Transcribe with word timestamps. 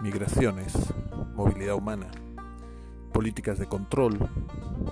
migraciones, 0.00 0.74
movilidad 1.34 1.74
humana, 1.74 2.06
políticas 3.12 3.58
de 3.58 3.66
control, 3.66 4.16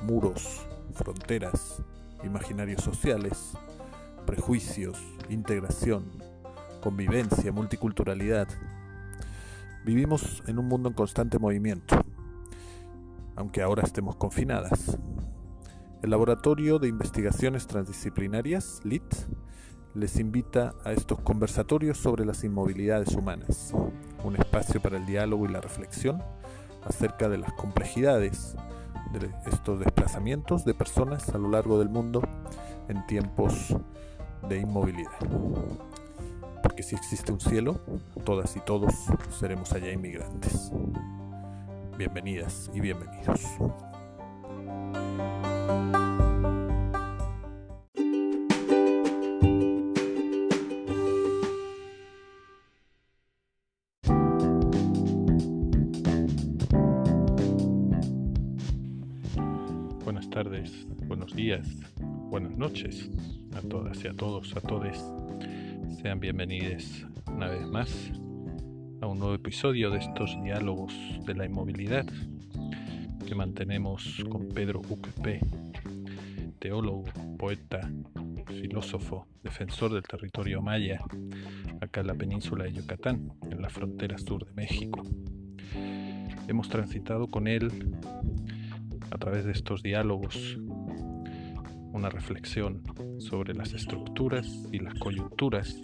muros, 0.02 0.66
fronteras, 0.94 1.82
imaginarios 2.24 2.82
sociales, 2.82 3.52
prejuicios, 4.26 4.98
integración, 5.28 6.04
convivencia, 6.82 7.52
multiculturalidad. 7.52 8.48
Vivimos 9.84 10.42
en 10.48 10.58
un 10.58 10.66
mundo 10.66 10.88
en 10.88 10.94
constante 10.94 11.38
movimiento, 11.38 11.96
aunque 13.36 13.62
ahora 13.62 13.84
estemos 13.84 14.16
confinadas. 14.16 14.98
El 16.02 16.10
Laboratorio 16.10 16.80
de 16.80 16.88
Investigaciones 16.88 17.68
Transdisciplinarias, 17.68 18.80
LIT, 18.82 19.14
les 19.94 20.18
invita 20.18 20.74
a 20.84 20.92
estos 20.92 21.20
conversatorios 21.20 21.96
sobre 21.98 22.26
las 22.26 22.42
inmovilidades 22.44 23.14
humanas, 23.14 23.72
un 24.26 24.36
espacio 24.36 24.80
para 24.82 24.96
el 24.96 25.06
diálogo 25.06 25.46
y 25.46 25.48
la 25.48 25.60
reflexión 25.60 26.22
acerca 26.84 27.28
de 27.28 27.38
las 27.38 27.52
complejidades 27.52 28.56
de 29.12 29.30
estos 29.50 29.78
desplazamientos 29.78 30.64
de 30.64 30.74
personas 30.74 31.28
a 31.30 31.38
lo 31.38 31.48
largo 31.48 31.78
del 31.78 31.88
mundo 31.88 32.22
en 32.88 33.06
tiempos 33.06 33.74
de 34.48 34.58
inmovilidad. 34.58 35.10
Porque 36.62 36.82
si 36.82 36.96
existe 36.96 37.32
un 37.32 37.40
cielo, 37.40 37.80
todas 38.24 38.56
y 38.56 38.60
todos 38.60 38.92
seremos 39.38 39.72
allá 39.72 39.92
inmigrantes. 39.92 40.72
Bienvenidas 41.96 42.70
y 42.74 42.80
bienvenidos. 42.80 43.40
Días, 61.36 61.68
buenas 62.00 62.56
noches 62.56 63.10
a 63.54 63.60
todas 63.60 64.02
y 64.02 64.08
a 64.08 64.14
todos, 64.14 64.56
a 64.56 64.60
todos. 64.62 64.96
Sean 66.00 66.18
bienvenidos 66.18 67.06
una 67.26 67.48
vez 67.48 67.66
más 67.66 68.10
a 69.02 69.06
un 69.06 69.18
nuevo 69.18 69.34
episodio 69.34 69.90
de 69.90 69.98
estos 69.98 70.34
diálogos 70.42 70.94
de 71.26 71.34
la 71.34 71.44
inmovilidad 71.44 72.06
que 73.26 73.34
mantenemos 73.34 74.24
con 74.30 74.48
Pedro 74.48 74.80
Ucp, 74.88 75.42
teólogo, 76.58 77.04
poeta, 77.38 77.86
filósofo, 78.46 79.28
defensor 79.42 79.92
del 79.92 80.04
territorio 80.04 80.62
maya, 80.62 81.02
acá 81.82 82.00
en 82.00 82.06
la 82.06 82.14
península 82.14 82.64
de 82.64 82.72
Yucatán, 82.72 83.30
en 83.50 83.60
la 83.60 83.68
frontera 83.68 84.16
sur 84.16 84.46
de 84.46 84.54
México. 84.54 85.02
Hemos 86.48 86.70
transitado 86.70 87.26
con 87.26 87.46
él 87.46 87.90
a 89.10 89.18
través 89.18 89.44
de 89.44 89.52
estos 89.52 89.82
diálogos 89.82 90.58
una 91.96 92.10
reflexión 92.10 92.82
sobre 93.18 93.54
las 93.54 93.72
estructuras 93.72 94.46
y 94.70 94.78
las 94.78 94.94
coyunturas, 94.94 95.80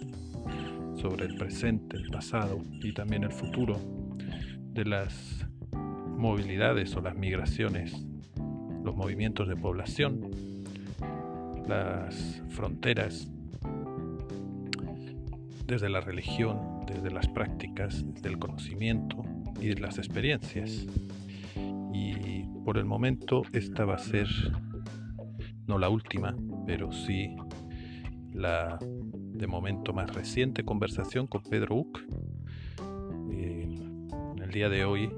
sobre 0.95 1.25
el 1.25 1.35
presente, 1.35 1.97
el 1.97 2.09
pasado 2.09 2.61
y 2.81 2.93
también 2.93 3.23
el 3.23 3.31
futuro 3.31 3.79
de 4.73 4.85
las 4.85 5.45
movilidades 5.71 6.95
o 6.95 7.01
las 7.01 7.15
migraciones, 7.15 8.05
los 8.83 8.95
movimientos 8.95 9.47
de 9.47 9.55
población, 9.55 10.29
las 11.67 12.43
fronteras, 12.49 13.27
desde 15.65 15.89
la 15.89 16.01
religión, 16.01 16.85
desde 16.85 17.09
las 17.09 17.27
prácticas, 17.27 18.05
desde 18.13 18.29
el 18.29 18.37
conocimiento 18.37 19.23
y 19.59 19.69
de 19.69 19.81
las 19.81 19.97
experiencias. 19.97 20.85
Y 21.91 22.43
por 22.65 22.77
el 22.77 22.85
momento 22.85 23.41
esta 23.53 23.85
va 23.85 23.95
a 23.95 23.99
ser 23.99 24.27
no 25.67 25.77
la 25.77 25.89
última, 25.89 26.35
pero 26.65 26.91
sí 26.91 27.35
la 28.33 28.77
de 28.81 29.47
momento 29.47 29.93
más 29.93 30.13
reciente 30.13 30.63
conversación 30.63 31.27
con 31.27 31.43
Pedro 31.43 31.75
Uc. 31.75 31.99
Eh, 33.31 33.77
el 34.41 34.51
día 34.51 34.69
de 34.69 34.85
hoy 34.85 35.11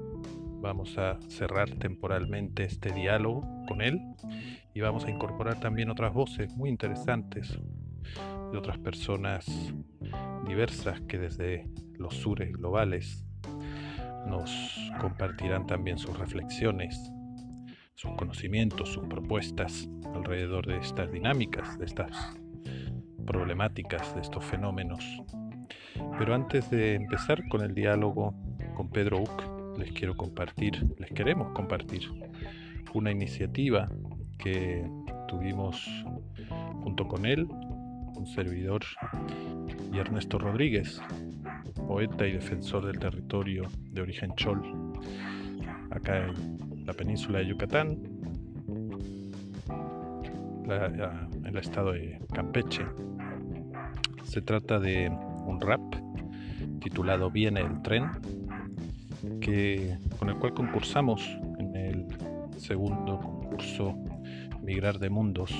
vamos 0.60 0.98
a 0.98 1.18
cerrar 1.28 1.70
temporalmente 1.70 2.64
este 2.64 2.92
diálogo 2.92 3.46
con 3.68 3.80
él 3.80 4.00
y 4.74 4.80
vamos 4.80 5.04
a 5.04 5.10
incorporar 5.10 5.60
también 5.60 5.90
otras 5.90 6.12
voces 6.12 6.54
muy 6.56 6.70
interesantes 6.70 7.58
de 8.52 8.58
otras 8.58 8.78
personas 8.78 9.46
diversas 10.46 11.00
que 11.02 11.18
desde 11.18 11.68
los 11.98 12.14
sures 12.14 12.52
globales 12.52 13.24
nos 14.26 14.50
compartirán 15.00 15.66
también 15.66 15.98
sus 15.98 16.18
reflexiones, 16.18 17.12
sus 17.96 18.12
conocimientos, 18.12 18.92
sus 18.92 19.06
propuestas 19.06 19.88
alrededor 20.14 20.66
de 20.66 20.76
estas 20.76 21.10
dinámicas, 21.10 21.78
de 21.78 21.86
estas 21.86 22.10
problemáticas, 23.26 24.14
de 24.14 24.20
estos 24.20 24.44
fenómenos. 24.44 25.02
Pero 26.18 26.34
antes 26.34 26.70
de 26.70 26.94
empezar 26.94 27.48
con 27.48 27.62
el 27.62 27.74
diálogo 27.74 28.34
con 28.74 28.90
Pedro 28.90 29.22
Uc, 29.22 29.78
les 29.78 29.92
quiero 29.92 30.14
compartir, 30.14 30.86
les 30.98 31.10
queremos 31.10 31.52
compartir 31.52 32.02
una 32.92 33.10
iniciativa 33.10 33.90
que 34.38 34.86
tuvimos 35.28 35.82
junto 36.82 37.08
con 37.08 37.24
él, 37.24 37.46
un 37.50 38.26
servidor 38.26 38.82
y 39.92 39.98
Ernesto 39.98 40.38
Rodríguez, 40.38 41.00
poeta 41.88 42.26
y 42.26 42.32
defensor 42.32 42.86
del 42.86 42.98
territorio 42.98 43.64
de 43.90 44.02
origen 44.02 44.34
chol, 44.36 44.62
acá 45.90 46.26
en 46.26 46.65
la 46.86 46.92
península 46.92 47.40
de 47.40 47.46
Yucatán, 47.46 47.98
el 51.44 51.56
estado 51.56 51.92
de 51.92 52.18
Campeche. 52.32 52.86
Se 54.24 54.40
trata 54.40 54.78
de 54.78 55.08
un 55.08 55.60
rap 55.60 55.82
titulado 56.80 57.30
Viene 57.30 57.60
el 57.60 57.82
tren, 57.82 58.10
que, 59.40 59.98
con 60.18 60.28
el 60.28 60.36
cual 60.36 60.54
concursamos 60.54 61.22
en 61.58 61.76
el 61.76 62.06
segundo 62.58 63.18
concurso 63.18 63.94
Migrar 64.62 64.98
de 64.98 65.10
Mundos, 65.10 65.52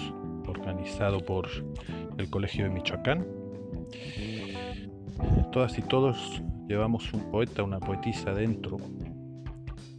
organizado 0.47 1.21
por 1.25 1.49
el 2.19 2.31
Colegio 2.31 2.65
de 2.65 2.71
Michoacán 2.71 3.27
todas 5.57 5.79
y 5.79 5.83
todos 5.83 6.43
llevamos 6.69 7.15
un 7.15 7.31
poeta, 7.31 7.63
una 7.63 7.81
poetisa 7.81 8.35
dentro. 8.35 8.77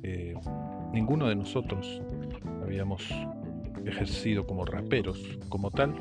Eh, 0.03 0.35
ninguno 0.91 1.27
de 1.27 1.35
nosotros 1.35 2.01
habíamos 2.63 3.03
ejercido 3.85 4.45
como 4.45 4.65
raperos 4.65 5.19
como 5.49 5.71
tal, 5.71 5.93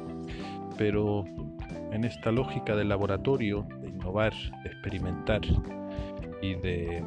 pero 0.76 1.24
en 1.92 2.04
esta 2.04 2.32
lógica 2.32 2.74
del 2.76 2.88
laboratorio, 2.88 3.66
de 3.80 3.88
innovar, 3.88 4.32
de 4.62 4.68
experimentar 4.68 5.40
y 6.42 6.54
de 6.54 7.04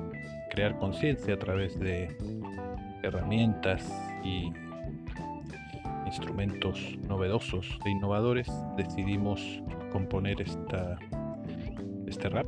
crear 0.51 0.77
conciencia 0.77 1.35
a 1.35 1.37
través 1.37 1.79
de 1.79 2.15
herramientas 3.03 3.91
y 4.23 4.51
instrumentos 6.05 6.97
novedosos 7.07 7.79
e 7.85 7.89
innovadores, 7.89 8.49
decidimos 8.77 9.61
componer 9.91 10.41
esta 10.41 10.97
este 12.09 12.27
rap, 12.29 12.47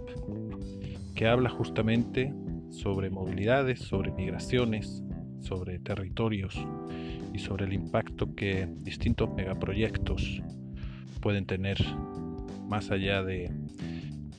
que 1.16 1.28
habla 1.28 1.50
justamente 1.50 2.34
sobre 2.70 3.10
movilidades, 3.10 3.80
sobre 3.80 4.12
migraciones, 4.12 5.04
sobre 5.42 5.80
territorios 5.80 6.56
y 7.34 7.40
sobre 7.40 7.66
el 7.66 7.74
impacto 7.74 8.36
que 8.36 8.68
distintos 8.82 9.34
megaproyectos 9.34 10.42
pueden 11.20 11.46
tener 11.46 11.78
más 12.68 12.92
allá 12.92 13.24
de 13.24 13.52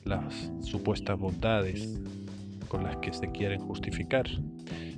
las 0.05 0.51
supuestas 0.61 1.17
bondades 1.17 2.01
con 2.67 2.83
las 2.83 2.97
que 2.97 3.13
se 3.13 3.31
quieren 3.31 3.59
justificar 3.59 4.27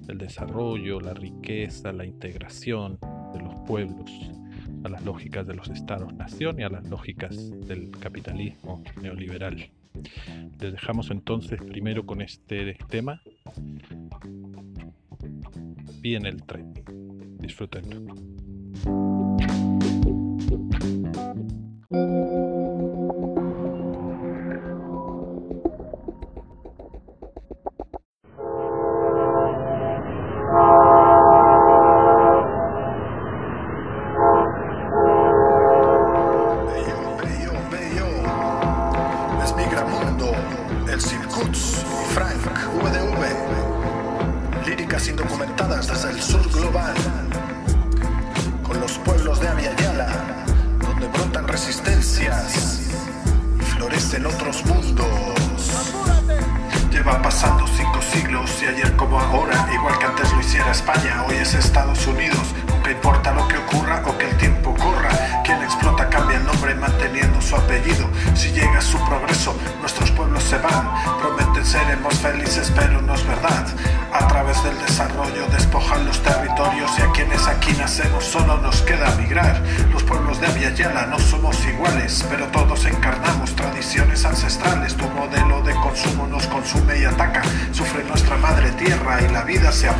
el 0.07 0.17
desarrollo, 0.17 0.99
la 0.99 1.13
riqueza, 1.13 1.91
la 1.91 2.05
integración 2.05 2.97
de 3.33 3.39
los 3.41 3.55
pueblos 3.67 4.11
a 4.83 4.89
las 4.89 5.03
lógicas 5.03 5.47
de 5.47 5.55
los 5.55 5.67
estados-nación 5.69 6.59
y 6.59 6.63
a 6.63 6.69
las 6.69 6.87
lógicas 6.87 7.35
del 7.67 7.91
capitalismo 7.91 8.83
neoliberal. 9.01 9.69
Les 10.59 10.71
dejamos 10.71 11.09
entonces 11.09 11.59
primero 11.61 12.05
con 12.05 12.21
este 12.21 12.77
tema. 12.89 13.21
Viene 16.05 16.29
el 16.29 16.43
tren. 16.43 16.71
Disfrútenlo. 17.39 18.13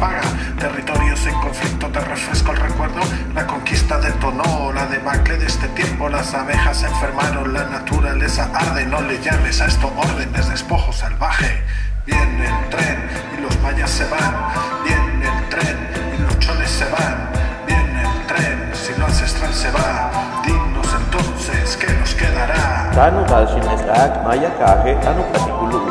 Apaga. 0.05 0.21
Territorios 0.59 1.25
en 1.25 1.39
conflicto, 1.39 1.87
te 1.87 1.99
refresco 1.99 2.51
el 2.51 2.57
recuerdo. 2.57 3.01
La 3.33 3.45
conquista 3.45 3.99
detonó 3.99 4.71
la 4.73 4.85
debacle 4.87 5.37
de 5.37 5.45
este 5.45 5.67
tiempo. 5.69 6.09
Las 6.09 6.33
abejas 6.33 6.77
se 6.77 6.87
enfermaron, 6.87 7.53
la 7.53 7.65
naturaleza 7.65 8.49
arde. 8.53 8.85
No 8.85 9.01
le 9.01 9.19
llames 9.21 9.61
a 9.61 9.65
esto 9.65 9.91
órdenes, 9.95 10.49
despojo 10.49 10.93
salvaje. 10.93 11.63
Viene 12.05 12.45
el 12.45 12.69
tren 12.69 13.09
y 13.37 13.41
los 13.41 13.59
mayas 13.61 13.89
se 13.89 14.05
van. 14.05 14.35
Viene 14.83 15.25
el 15.25 15.49
tren 15.49 15.77
y 16.17 16.21
los 16.21 16.39
choles 16.39 16.69
se 16.69 16.85
van. 16.85 17.29
Viene 17.67 18.01
el 18.01 18.27
tren 18.27 18.71
si 18.73 18.99
lo 18.99 19.05
ancestral 19.05 19.53
se 19.53 19.71
va. 19.71 20.11
Dinos 20.45 20.87
entonces 21.01 21.77
qué 21.77 21.91
nos 21.93 22.13
quedará. 22.13 22.91
Tanu 22.93 23.25
dalshinesrak 23.25 24.23
maya 24.23 24.51
kaje 24.59 24.95
tanu 25.03 25.23
pratikulu. 25.31 25.84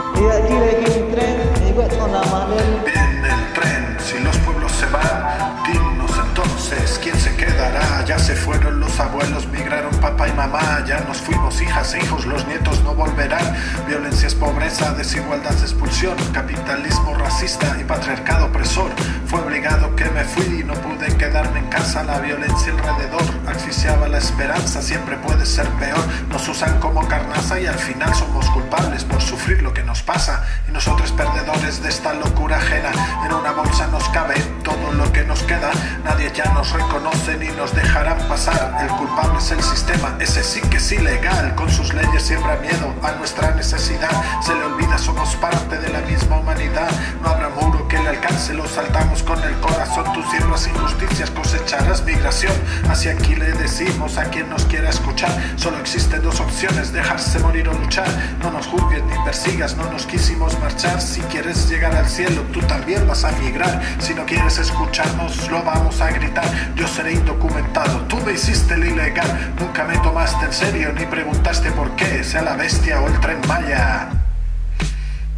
Papá 10.24 10.28
y 10.28 10.32
mamá. 10.32 10.84
Ya 10.86 11.00
nos 11.00 11.18
fuimos 11.18 11.60
hijas 11.60 11.94
e 11.94 11.98
hijos, 11.98 12.26
los 12.26 12.46
nietos 12.46 12.82
no 12.82 12.94
volverán. 12.94 13.54
Violencia 13.86 14.28
es 14.28 14.34
pobreza, 14.34 14.92
desigualdad 14.94 15.52
es 15.54 15.62
expulsión. 15.62 16.16
Capitalismo 16.32 17.14
racista 17.14 17.76
y 17.80 17.84
patriarcado 17.84 18.46
opresor. 18.46 18.90
Fue 19.26 19.40
obligado 19.40 19.94
que 19.96 20.04
me 20.06 20.24
fui 20.24 20.60
y 20.60 20.64
no 20.64 20.74
pude 20.74 21.16
quedarme 21.16 21.60
en 21.60 21.66
casa. 21.66 22.02
La 22.04 22.18
violencia 22.18 22.72
alrededor 22.72 23.22
asfixiaba 23.46 24.08
la 24.08 24.18
esperanza. 24.18 24.82
Siempre 24.82 25.16
puede 25.18 25.46
ser 25.46 25.68
peor. 25.80 26.04
Nos 26.30 26.48
usan 26.48 26.78
como 26.80 27.06
carnaza 27.08 27.60
y 27.60 27.66
al 27.66 27.78
final 27.78 28.14
somos 28.14 28.48
culpables 28.50 29.04
por 29.04 29.20
sufrir 29.20 29.62
lo 29.62 29.72
que 29.72 29.82
nos 29.82 30.02
pasa. 30.02 30.44
Y 30.68 30.72
nosotros 30.72 31.12
perdedores 31.12 31.82
de 31.82 31.88
esta 31.88 32.14
locura 32.14 32.58
ajena. 32.58 32.90
En 33.24 33.32
una 33.32 33.52
bolsa 33.52 33.86
nos 33.88 34.08
cabe 34.10 34.34
todo 34.62 34.92
lo 34.92 35.12
que 35.12 35.24
nos 35.24 35.42
queda. 35.42 35.70
Nadie 36.04 36.30
ya 36.34 36.44
nos 36.52 36.72
reconoce 36.72 37.36
ni 37.38 37.48
nos 37.48 37.74
dejarán 37.74 38.18
pasar. 38.28 38.78
El 38.82 38.88
culpable 38.96 39.38
es 39.38 39.50
el 39.50 39.62
sistema, 39.62 40.13
ese 40.20 40.42
sí 40.42 40.60
que 40.62 40.78
es 40.78 40.92
ilegal. 40.92 41.54
Con 41.54 41.70
sus 41.70 41.92
leyes 41.94 42.22
siembra 42.22 42.56
miedo 42.56 42.94
a 43.02 43.12
nuestra 43.12 43.54
necesidad. 43.54 44.10
Se 44.42 44.54
le 44.54 44.64
olvida, 44.64 44.98
somos 44.98 45.34
parte 45.36 45.78
de 45.78 45.88
la 45.90 46.00
misma 46.00 46.38
humanidad. 46.38 46.88
No 47.22 47.28
habrá 47.28 47.48
muro 47.50 47.86
que 47.88 47.98
le 47.98 48.08
alcance, 48.08 48.54
lo 48.54 48.66
saltamos 48.66 49.22
con 49.22 49.42
el 49.42 49.54
corazón. 49.60 50.04
Tú 50.12 50.22
siembras 50.30 50.66
injusticias, 50.66 51.30
cosecharás 51.30 52.04
migración. 52.04 52.52
Así 52.88 53.08
aquí 53.08 53.34
le 53.34 53.52
decimos 53.52 54.18
a 54.18 54.24
quien 54.24 54.48
nos 54.50 54.64
quiera 54.66 54.90
escuchar. 54.90 55.30
Solo 55.56 55.78
existen 55.78 56.22
dos 56.22 56.40
opciones, 56.40 56.92
dejarse 56.92 57.38
morir 57.40 57.68
o 57.68 57.72
luchar. 57.72 58.08
No 58.42 58.50
nos 58.50 58.66
juzgues 58.66 59.02
ni 59.04 59.24
persigas, 59.24 59.76
no 59.76 59.90
nos 59.90 60.06
quisimos 60.06 60.58
marchar. 60.60 61.00
Si 61.00 61.20
quieres 61.22 61.68
llegar 61.68 61.94
al 61.94 62.08
cielo, 62.08 62.42
tú 62.52 62.60
también 62.60 63.06
vas 63.06 63.24
a 63.24 63.32
migrar. 63.32 63.80
Si 63.98 64.14
no 64.14 64.24
quieres 64.26 64.58
escucharnos, 64.58 65.50
lo 65.50 65.62
vamos 65.62 66.00
a 66.00 66.10
gritar. 66.10 66.44
Yo 66.74 66.86
seré 66.86 67.12
indocumentado, 67.12 68.00
tú 68.02 68.16
me 68.18 68.32
hiciste 68.32 68.74
el 68.74 68.84
ilegal. 68.84 69.54
Nunca 69.58 69.84
me 69.84 69.94
tomaste 70.04 70.44
en 70.44 70.52
serio 70.52 70.92
ni 70.92 71.06
preguntaste 71.06 71.72
por 71.72 71.90
qué, 71.96 72.22
sea 72.22 72.42
la 72.42 72.56
bestia 72.56 73.00
o 73.00 73.06
el 73.08 73.18
tren 73.20 73.40
Maya. 73.48 74.08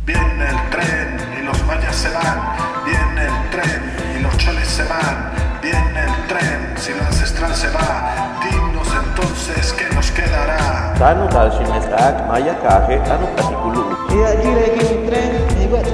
Viene 0.04 0.44
el 0.50 0.70
tren 0.70 1.08
y 1.38 1.44
los 1.44 1.64
mayas 1.66 1.94
se 1.94 2.10
van. 2.10 2.38
Viene 2.84 3.26
el 3.26 3.50
tren 3.50 3.82
y 4.16 4.22
los 4.22 4.36
choles 4.38 4.66
se 4.66 4.82
van. 4.84 5.30
Viene 5.62 6.00
el 6.08 6.26
tren 6.26 6.74
si 6.76 6.92
lo 6.94 7.04
ancestral 7.04 7.54
se 7.54 7.68
va. 7.70 8.38
Dinos 8.42 8.88
entonces 9.04 9.72
qué 9.72 9.86
nos 9.94 10.10
quedará. 10.10 10.94
Tanu 10.98 11.28
dalshinesrak 11.28 12.26
maya 12.26 12.58
kaje 12.60 12.98
tanu 13.06 13.26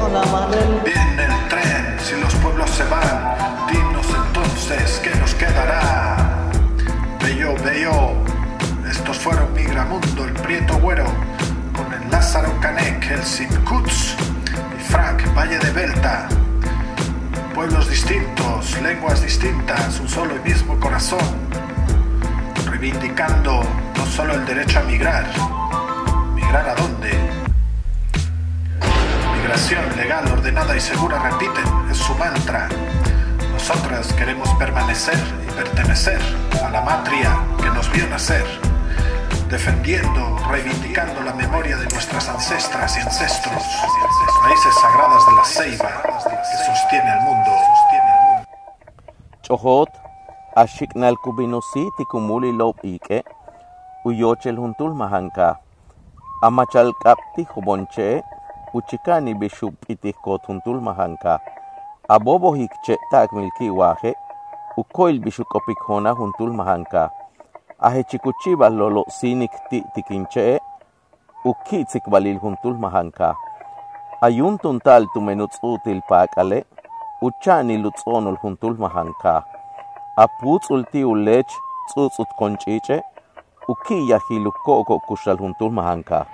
tonamanel. 0.00 0.80
Viene 0.84 1.24
el 1.24 1.48
tren 1.48 1.96
si 2.00 2.18
los 2.18 2.34
pueblos 2.36 2.70
se 2.70 2.84
van. 2.84 3.36
Dinos 3.70 4.06
entonces 4.26 5.00
qué 5.04 5.14
nos 5.16 5.34
quedará. 5.34 6.16
Bello, 7.20 7.54
bello. 7.62 8.21
Estos 9.02 9.18
fueron 9.18 9.52
Migramundo, 9.52 10.24
el 10.24 10.32
Prieto 10.32 10.78
Güero, 10.78 11.06
con 11.76 11.92
el 11.92 12.08
Lázaro 12.08 12.52
Canek, 12.60 13.10
el 13.10 13.24
Simkuts 13.24 14.14
y 14.78 14.80
Frank, 14.80 15.22
Valle 15.36 15.58
de 15.58 15.70
Belta. 15.72 16.28
Pueblos 17.52 17.90
distintos, 17.90 18.80
lenguas 18.80 19.20
distintas, 19.20 19.98
un 19.98 20.08
solo 20.08 20.36
y 20.36 20.48
mismo 20.48 20.78
corazón, 20.78 21.18
reivindicando 22.70 23.64
no 23.96 24.06
solo 24.06 24.34
el 24.34 24.46
derecho 24.46 24.78
a 24.78 24.82
migrar, 24.84 25.26
migrar 26.36 26.68
a 26.68 26.74
dónde. 26.76 27.10
Migración 29.36 29.84
legal, 29.96 30.28
ordenada 30.28 30.76
y 30.76 30.80
segura, 30.80 31.18
repiten, 31.18 31.64
es 31.90 31.98
su 31.98 32.14
mantra. 32.14 32.68
Nosotras 33.52 34.12
queremos 34.12 34.48
permanecer 34.60 35.18
y 35.44 35.50
pertenecer 35.50 36.20
a 36.64 36.70
la 36.70 36.82
matria 36.82 37.36
que 37.60 37.68
nos 37.70 37.90
vio 37.90 38.06
nacer, 38.08 38.46
defendiendo, 39.52 40.38
reivindicando 40.50 41.20
la 41.20 41.34
memoria 41.34 41.76
de 41.76 41.84
nuestras 41.84 42.26
ancestras 42.26 42.96
y 42.96 43.00
ancestros, 43.00 43.62
raíces 44.42 44.74
sagradas 44.80 45.26
de 45.26 45.32
la 45.36 45.44
ceiba 45.44 46.02
que 46.02 46.56
sostiene 46.64 47.10
al 47.10 47.20
mundo. 47.20 47.50
Chohot 49.42 49.90
ashiknal 50.56 51.18
kubinusi 51.18 51.90
tikumuli 51.98 52.50
lob 52.50 52.76
ike. 52.82 53.24
Uyochel 54.06 54.56
huntul 54.56 54.94
mahanka. 54.94 55.60
Amachal 56.42 56.94
kapti 57.04 57.44
hobonche. 57.44 58.22
Uchikani 58.72 59.34
bishub 59.34 59.74
itihkot 59.88 60.46
huntul 60.46 60.80
mahanka. 60.80 61.40
Abobo 62.08 62.54
hikche 62.54 62.96
tak 63.10 63.32
milki. 63.32 63.68
Ukoil 64.78 65.20
bishukopik 65.20 65.78
hona 65.86 66.10
huntul 66.12 66.52
mahanka. 66.54 67.10
ajichikuchiba 67.88 68.66
lolosinik 68.78 69.54
ti'tikinche'e 69.70 70.58
uki'tzikbalil 71.50 72.38
juntul 72.42 72.76
mahankaj 72.84 73.36
ayuntun 74.26 74.78
tal 74.86 75.06
tumenutzutil 75.14 76.00
pak'ale 76.10 76.58
uchani 77.26 77.76
utzonul 77.88 78.36
juntul 78.42 78.74
mahanka. 78.82 79.34
aputzul 80.24 80.82
tiu 80.92 81.14
lech 81.26 81.52
tzutzut 81.88 82.30
konchiche 82.38 82.96
ukiyajil 83.72 84.46
ukoko 84.50 84.98
kuxal 85.06 85.36
juntul 85.42 85.70
mahanka. 85.78 86.26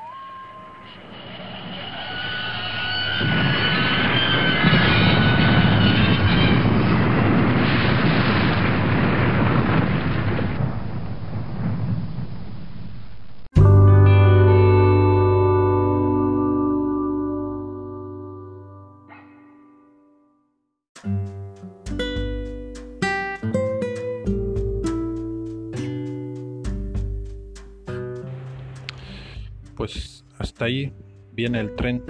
Ahí 30.68 30.92
viene 31.32 31.60
el 31.60 31.74
tren, 31.76 32.02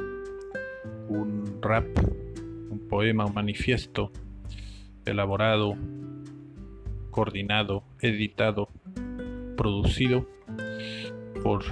un 1.09 1.59
rap, 1.63 1.87
un 2.71 2.89
poema, 2.89 3.25
un 3.25 3.33
manifiesto 3.33 4.11
elaborado, 5.07 5.77
coordinado, 7.13 7.85
editado, 8.01 8.69
producido 9.57 10.27
por 11.45 11.63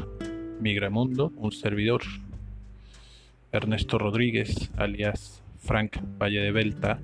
Migramundo, 0.60 1.32
un 1.36 1.50
servidor, 1.50 2.02
Ernesto 3.50 3.98
Rodríguez, 3.98 4.70
alias 4.76 5.42
Frank 5.58 5.96
Valle 6.20 6.40
de 6.40 6.52
Belta, 6.52 7.00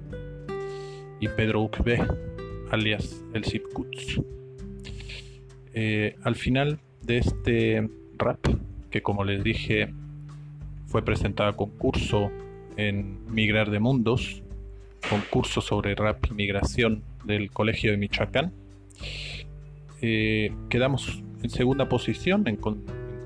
y 1.18 1.26
Pedro 1.26 1.62
Ukbe, 1.62 1.98
alias 2.70 3.24
el 3.34 3.44
Sipkuts. 3.44 4.20
Eh, 5.74 6.14
al 6.22 6.36
final 6.36 6.78
de 7.02 7.18
este 7.18 7.90
rap, 8.16 8.46
que 8.92 9.02
como 9.02 9.24
les 9.24 9.42
dije 9.42 9.92
fue 10.86 11.02
presentado 11.02 11.48
a 11.48 11.56
concurso 11.56 12.30
en 12.76 13.18
Migrar 13.32 13.70
de 13.70 13.80
Mundos, 13.80 14.42
concurso 15.08 15.60
sobre 15.60 15.94
rap 15.94 16.24
y 16.30 16.34
migración 16.34 17.02
del 17.24 17.50
Colegio 17.50 17.90
de 17.90 17.96
Michoacán, 17.96 18.52
eh, 20.02 20.52
quedamos 20.68 21.22
en 21.42 21.50
segunda 21.50 21.88
posición 21.88 22.46
en, 22.46 22.58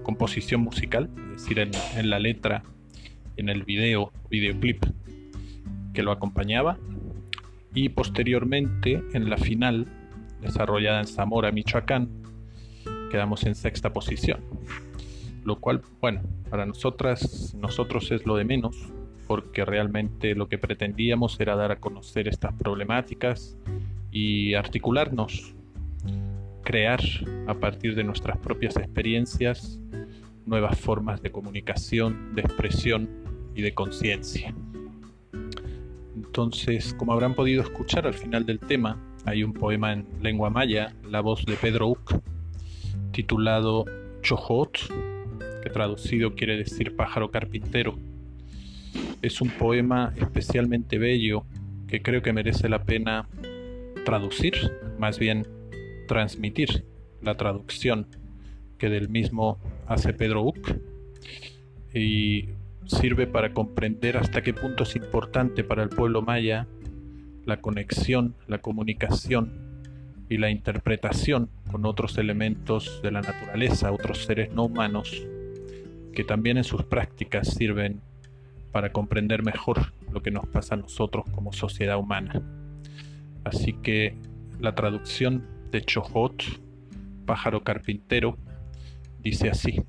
composición 0.03 0.61
musical, 0.61 1.11
es 1.35 1.43
decir, 1.43 1.59
en, 1.59 2.11
la 2.11 2.21
letra, 2.21 2.63
en 3.37 3.49
el 3.49 3.65
video, 3.65 4.13
videoclip 4.31 4.85
que 5.93 6.03
lo 6.03 6.13
acompañaba, 6.13 6.79
y 7.75 7.89
posteriormente 7.89 9.03
en 9.13 9.29
la 9.29 9.37
final, 9.37 9.87
desarrollada 10.41 11.01
en 11.01 11.07
Zamora, 11.09 11.51
Michoacán, 11.51 12.09
quedamos 13.11 13.45
en 13.45 13.57
sexta 13.57 13.93
posición. 13.93 14.41
Lo 15.47 15.61
cual, 15.61 15.81
bueno, 16.01 16.23
para 16.51 16.67
nosotras, 16.67 17.55
nosotros 17.55 18.11
es 18.11 18.27
lo 18.27 18.35
de 18.35 18.45
menos, 18.45 18.77
porque 19.29 19.65
realmente 19.65 20.35
lo 20.35 20.49
que 20.49 20.59
pretendíamos 20.59 21.39
era 21.39 21.55
dar 21.55 21.71
a 21.71 21.77
conocer 21.77 22.27
estas 22.27 22.53
problemáticas 22.55 23.57
y 24.11 24.55
articularnos 24.55 25.55
crear 26.65 27.01
a 27.47 27.55
partir 27.55 27.95
de 27.95 28.03
nuestras 28.03 28.37
propias 28.39 28.77
experiencias 28.77 29.79
nuevas 30.47 30.77
formas 30.81 31.23
de 31.23 31.31
comunicación, 31.31 32.35
de 32.35 32.41
expresión 32.41 33.09
y 33.55 33.63
de 33.63 33.73
conciencia. 33.73 34.53
Entonces, 36.17 36.93
como 36.95 37.13
habrán 37.13 37.35
podido 37.35 37.63
escuchar 37.63 38.05
al 38.05 38.15
final 38.15 38.47
del 38.47 38.59
tema, 38.59 39.01
hay 39.25 39.45
un 39.45 39.53
poema 39.53 39.93
en 39.93 40.09
lengua 40.21 40.51
maya, 40.51 40.93
la 41.09 41.21
voz 41.21 41.47
de 41.47 41.55
Pedro 41.55 41.87
Uc, 41.87 42.21
titulado 43.13 43.85
Chojot, 44.23 45.16
traducido 45.71 46.35
quiere 46.35 46.57
decir 46.57 46.97
pájaro 46.97 47.31
carpintero. 47.31 47.99
Es 49.23 49.41
un 49.41 49.51
poema 49.51 50.13
especialmente 50.17 50.99
bello 50.99 51.45
que 51.87 52.03
creo 52.03 52.23
que 52.23 52.33
merece 52.33 52.69
la 52.69 52.85
pena 52.85 53.29
traducir, 54.05 54.55
más 54.99 55.19
bien 55.19 55.47
transmitir 56.09 56.85
la 57.23 57.37
traducción 57.37 58.07
que 58.79 58.89
del 58.89 59.09
mismo 59.09 59.59
hace 59.87 60.13
Pedro 60.13 60.43
Uc 60.43 60.77
y 61.95 62.51
sirve 62.87 63.27
para 63.27 63.53
comprender 63.53 64.17
hasta 64.17 64.43
qué 64.43 64.53
punto 64.53 64.85
es 64.85 64.95
importante 64.97 65.65
para 65.65 65.83
el 65.83 65.89
pueblo 65.89 66.23
maya 66.23 66.67
la 67.45 67.61
conexión, 67.61 68.35
la 68.47 68.59
comunicación 68.59 69.53
y 70.29 70.39
la 70.39 70.51
interpretación 70.51 71.49
con 71.71 71.87
otros 71.87 72.19
elementos 72.19 73.01
de 73.03 73.13
la 73.13 73.23
naturaleza, 73.23 73.93
otros 73.93 74.25
seres 74.25 74.53
no 74.53 74.65
humanos, 74.65 75.27
que 76.17 76.25
también 76.25 76.57
en 76.57 76.65
sus 76.65 76.83
prácticas 76.83 77.47
sirven 77.47 78.01
para 78.73 78.91
comprender 78.91 79.43
mejor 79.45 79.93
lo 80.11 80.23
que 80.23 80.31
nos 80.31 80.47
pasa 80.47 80.75
a 80.75 80.79
nosotros 80.79 81.27
como 81.31 81.53
sociedad 81.53 81.99
humana. 81.99 82.43
Así 83.45 83.75
que 83.75 84.17
la 84.59 84.75
traducción 84.75 85.47
de 85.71 85.83
Chojot, 85.83 86.43
pájaro 87.27 87.63
carpintero, 87.63 88.39
dice 89.23 89.51
así. 89.51 89.83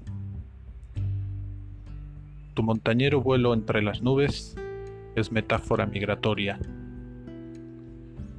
Tu 2.56 2.62
montañero 2.62 3.22
vuelo 3.22 3.54
entre 3.54 3.82
las 3.82 4.02
nubes 4.02 4.58
es 5.16 5.32
metáfora 5.32 5.86
migratoria. 5.86 6.60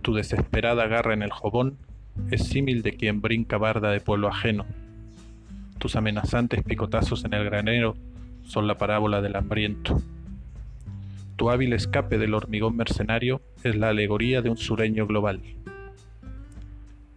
Tu 0.03 0.13
desesperada 0.13 0.87
garra 0.89 1.15
en 1.15 1.23
el 1.23 1.31
jobón 1.31 1.79
es 2.31 2.49
símil 2.49 2.83
de 2.83 2.93
quien 2.93 3.23
brinca 3.23 3.57
barda 3.57 3.91
de 3.91 4.01
pueblo 4.01 4.29
ajeno. 4.29 4.67
Tus 5.79 5.95
amenazantes 5.95 6.63
picotazos 6.65 7.25
en 7.25 7.35
el 7.35 7.45
granero 7.45 7.95
son 8.43 8.67
la 8.67 8.77
parábola 8.77 9.23
del 9.23 9.37
hambriento. 9.37 10.03
Tu 11.37 11.51
hábil 11.51 11.73
escape 11.73 12.19
del 12.19 12.35
hormigón 12.35 12.77
mercenario 12.77 13.41
es 13.63 13.77
la 13.77 13.91
alegoría 13.91 14.43
de 14.43 14.51
un 14.51 14.57
sureño 14.57 15.07
global. 15.07 15.41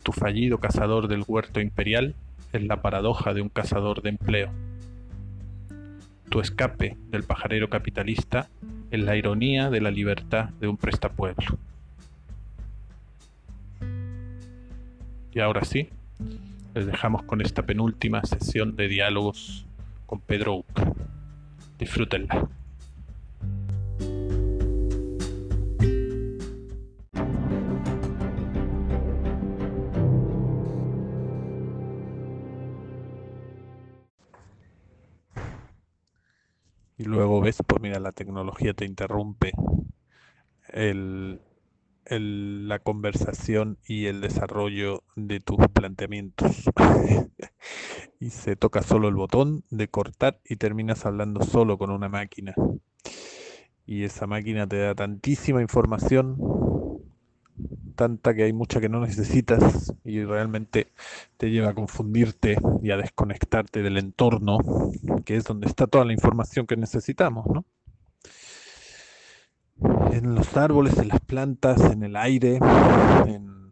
Tu 0.03 0.11
fallido 0.11 0.59
cazador 0.59 1.07
del 1.07 1.23
huerto 1.27 1.59
imperial 1.59 2.13
es 2.53 2.63
la 2.63 2.83
paradoja 2.83 3.33
de 3.33 3.41
un 3.41 3.49
cazador 3.49 4.03
de 4.03 4.09
empleo. 4.09 4.51
Tu 6.29 6.39
escape 6.39 6.97
del 7.09 7.23
pajarero 7.23 7.69
capitalista 7.69 8.47
es 8.91 8.99
la 8.99 9.15
ironía 9.15 9.71
de 9.71 9.81
la 9.81 9.89
libertad 9.89 10.49
de 10.59 10.67
un 10.67 10.77
prestapueblo. 10.77 11.57
Y 15.33 15.39
ahora 15.39 15.63
sí, 15.63 15.89
les 16.73 16.85
dejamos 16.85 17.23
con 17.23 17.41
esta 17.41 17.63
penúltima 17.65 18.23
sesión 18.23 18.75
de 18.75 18.87
diálogos 18.87 19.65
con 20.05 20.19
Pedro 20.21 20.57
Uc. 20.57 20.65
Disfrútenla. 21.77 22.47
Y 36.97 37.03
luego 37.03 37.41
ves, 37.41 37.57
pues 37.65 37.81
mira, 37.81 37.99
la 37.99 38.11
tecnología 38.11 38.73
te 38.73 38.85
interrumpe 38.85 39.53
la 42.07 42.79
conversación 42.79 43.77
y 43.85 44.07
el 44.07 44.21
desarrollo 44.21 45.03
de 45.15 45.39
tus 45.39 45.57
planteamientos. 45.73 46.69
y 48.19 48.29
se 48.29 48.55
toca 48.55 48.81
solo 48.83 49.07
el 49.07 49.15
botón 49.15 49.63
de 49.69 49.87
cortar 49.87 50.39
y 50.45 50.57
terminas 50.57 51.05
hablando 51.05 51.43
solo 51.43 51.77
con 51.77 51.89
una 51.89 52.09
máquina. 52.09 52.53
Y 53.85 54.03
esa 54.03 54.27
máquina 54.27 54.67
te 54.67 54.77
da 54.77 54.95
tantísima 54.95 55.61
información 55.61 56.37
tanta 57.95 58.33
que 58.33 58.43
hay 58.43 58.53
mucha 58.53 58.79
que 58.79 58.89
no 58.89 59.01
necesitas 59.01 59.93
y 60.03 60.23
realmente 60.23 60.87
te 61.37 61.51
lleva 61.51 61.69
a 61.69 61.73
confundirte 61.73 62.57
y 62.81 62.91
a 62.91 62.97
desconectarte 62.97 63.81
del 63.81 63.97
entorno, 63.97 64.57
que 65.25 65.35
es 65.35 65.43
donde 65.43 65.67
está 65.67 65.87
toda 65.87 66.05
la 66.05 66.13
información 66.13 66.65
que 66.65 66.77
necesitamos, 66.77 67.45
¿no? 67.47 67.65
En 70.11 70.35
los 70.35 70.55
árboles, 70.57 70.97
en 70.97 71.07
las 71.07 71.19
plantas, 71.21 71.81
en 71.91 72.03
el 72.03 72.15
aire, 72.15 72.59
en, 73.25 73.71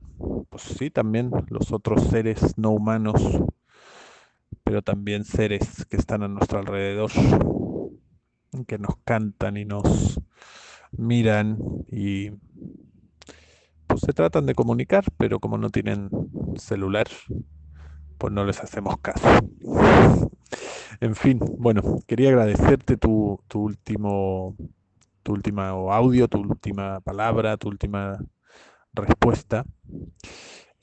pues 0.49 0.63
sí, 0.63 0.89
también 0.89 1.31
los 1.49 1.71
otros 1.71 2.03
seres 2.07 2.57
no 2.57 2.71
humanos, 2.71 3.21
pero 4.63 4.81
también 4.81 5.23
seres 5.23 5.85
que 5.85 5.97
están 5.97 6.23
a 6.23 6.27
nuestro 6.27 6.59
alrededor, 6.59 7.11
que 8.67 8.77
nos 8.77 8.97
cantan 9.03 9.57
y 9.57 9.65
nos 9.65 10.19
miran 10.91 11.57
y 11.87 12.31
pues 13.87 14.01
se 14.01 14.13
tratan 14.13 14.45
de 14.45 14.55
comunicar, 14.55 15.03
pero 15.17 15.39
como 15.39 15.57
no 15.57 15.69
tienen 15.69 16.09
celular, 16.55 17.07
pues 18.17 18.33
no 18.33 18.45
les 18.45 18.59
hacemos 18.59 18.97
caso. 18.99 19.27
En 21.01 21.15
fin, 21.15 21.39
bueno, 21.57 21.99
quería 22.07 22.29
agradecerte 22.29 22.97
tu, 22.97 23.39
último 23.53 24.55
tu 25.23 25.33
última 25.33 25.69
audio, 25.69 26.27
tu 26.27 26.39
última 26.39 26.99
palabra, 27.01 27.57
tu 27.57 27.69
última 27.69 28.19
respuesta. 28.93 29.65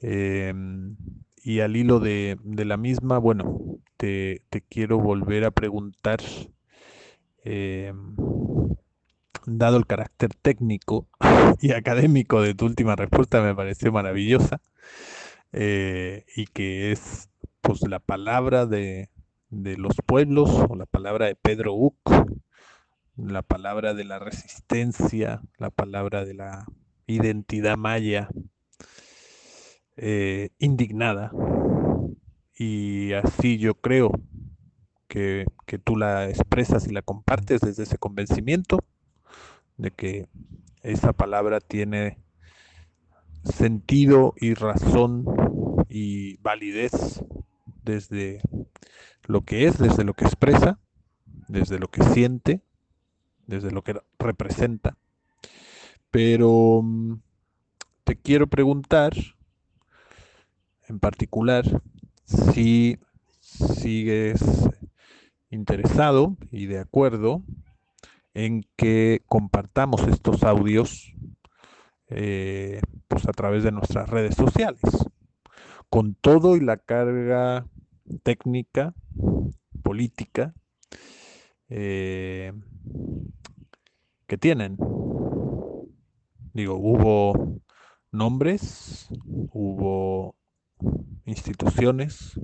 Em, 0.01 0.97
y 1.43 1.61
al 1.61 1.77
hilo 1.77 2.01
de, 2.01 2.39
la 2.45 2.77
misma, 2.77 3.19
bueno, 3.19 3.79
te, 3.97 4.43
quiero 4.69 4.99
volver 4.99 5.45
a 5.45 5.51
preguntar 5.51 6.21
em, 7.45 8.17
dado 9.47 9.77
el 9.77 9.87
carácter 9.87 10.31
técnico 10.35 11.09
y 11.61 11.73
académico 11.73 12.43
de 12.43 12.55
tu 12.55 12.67
última 12.67 12.97
respuesta, 12.97 13.43
me 13.43 13.55
pareció 13.55 13.93
maravillosa. 13.93 14.61
Eh, 15.53 16.25
y 16.37 16.47
que 16.47 16.93
es 16.93 17.31
pues 17.61 17.81
la 17.89 17.99
palabra 17.99 18.67
de, 18.67 19.09
los 19.51 19.95
pueblos, 20.05 20.51
o 20.69 20.77
la 20.77 20.87
palabra 20.87 21.27
de 21.27 21.35
Pedro 21.37 21.75
Uc, 21.75 21.97
la 23.17 23.43
palabra 23.43 23.95
de 23.95 24.05
la 24.05 24.19
resistencia, 24.19 25.43
la 25.59 25.71
palabra 25.71 26.25
de 26.25 26.35
la 26.35 26.67
identidad 27.07 27.77
maya 27.77 28.29
eh, 29.97 30.51
indignada. 30.59 31.33
Y 32.59 33.13
así 33.15 33.59
yo 33.59 33.75
creo 33.75 34.13
que, 35.09 35.47
que 35.67 35.79
tú 35.79 35.97
la 35.97 36.29
expresas 36.29 36.87
y 36.87 36.93
la 36.93 37.03
compartes 37.03 37.61
desde 37.61 37.85
ese 37.85 37.99
convencimiento 37.99 38.85
de 39.77 39.91
que 39.91 40.29
esa 40.83 41.13
palabra 41.13 41.61
tiene 41.61 42.19
sentido 43.45 44.35
y 44.39 44.55
razón 44.55 45.25
y 45.89 46.37
validez 46.39 47.23
desde 47.83 48.41
lo 49.27 49.43
que 49.43 49.67
es, 49.67 49.79
desde 49.79 50.05
lo 50.05 50.15
que 50.15 50.25
expresa, 50.25 50.79
desde 51.49 51.79
lo 51.79 51.89
que 51.89 52.03
siente, 52.03 52.63
desde 53.47 53.71
lo 53.71 53.83
que 53.83 54.01
representa. 54.19 54.97
Pero 56.11 56.81
mm, 56.83 57.15
te 58.05 58.17
quiero 58.17 58.47
preguntar, 58.47 59.13
en 60.89 60.99
particular, 60.99 61.65
si 62.25 62.99
sigues 63.41 64.41
interesado 65.51 66.37
y 66.51 66.67
de 66.67 66.79
acuerdo 66.79 67.43
en 68.35 68.67
que 68.77 69.23
compartamos 69.27 70.07
estos 70.09 70.43
audios 70.43 71.13
eh, 72.09 72.81
pues 73.09 73.27
a 73.27 73.33
través 73.33 73.65
de 73.65 73.73
nuestras 73.73 74.09
redes 74.09 74.35
sociales, 74.35 74.81
con 75.89 76.15
todo 76.15 76.57
y 76.57 76.61
la 76.61 76.77
carga 76.77 77.67
técnica, 78.23 78.95
política, 79.83 80.55
eh, 81.69 82.53
que 84.27 84.39
tienen. 84.39 84.77
Digo, 86.53 86.75
hubo 86.77 87.61
nombres, 88.11 89.09
hubo 89.53 90.35
instituciones 91.25 92.41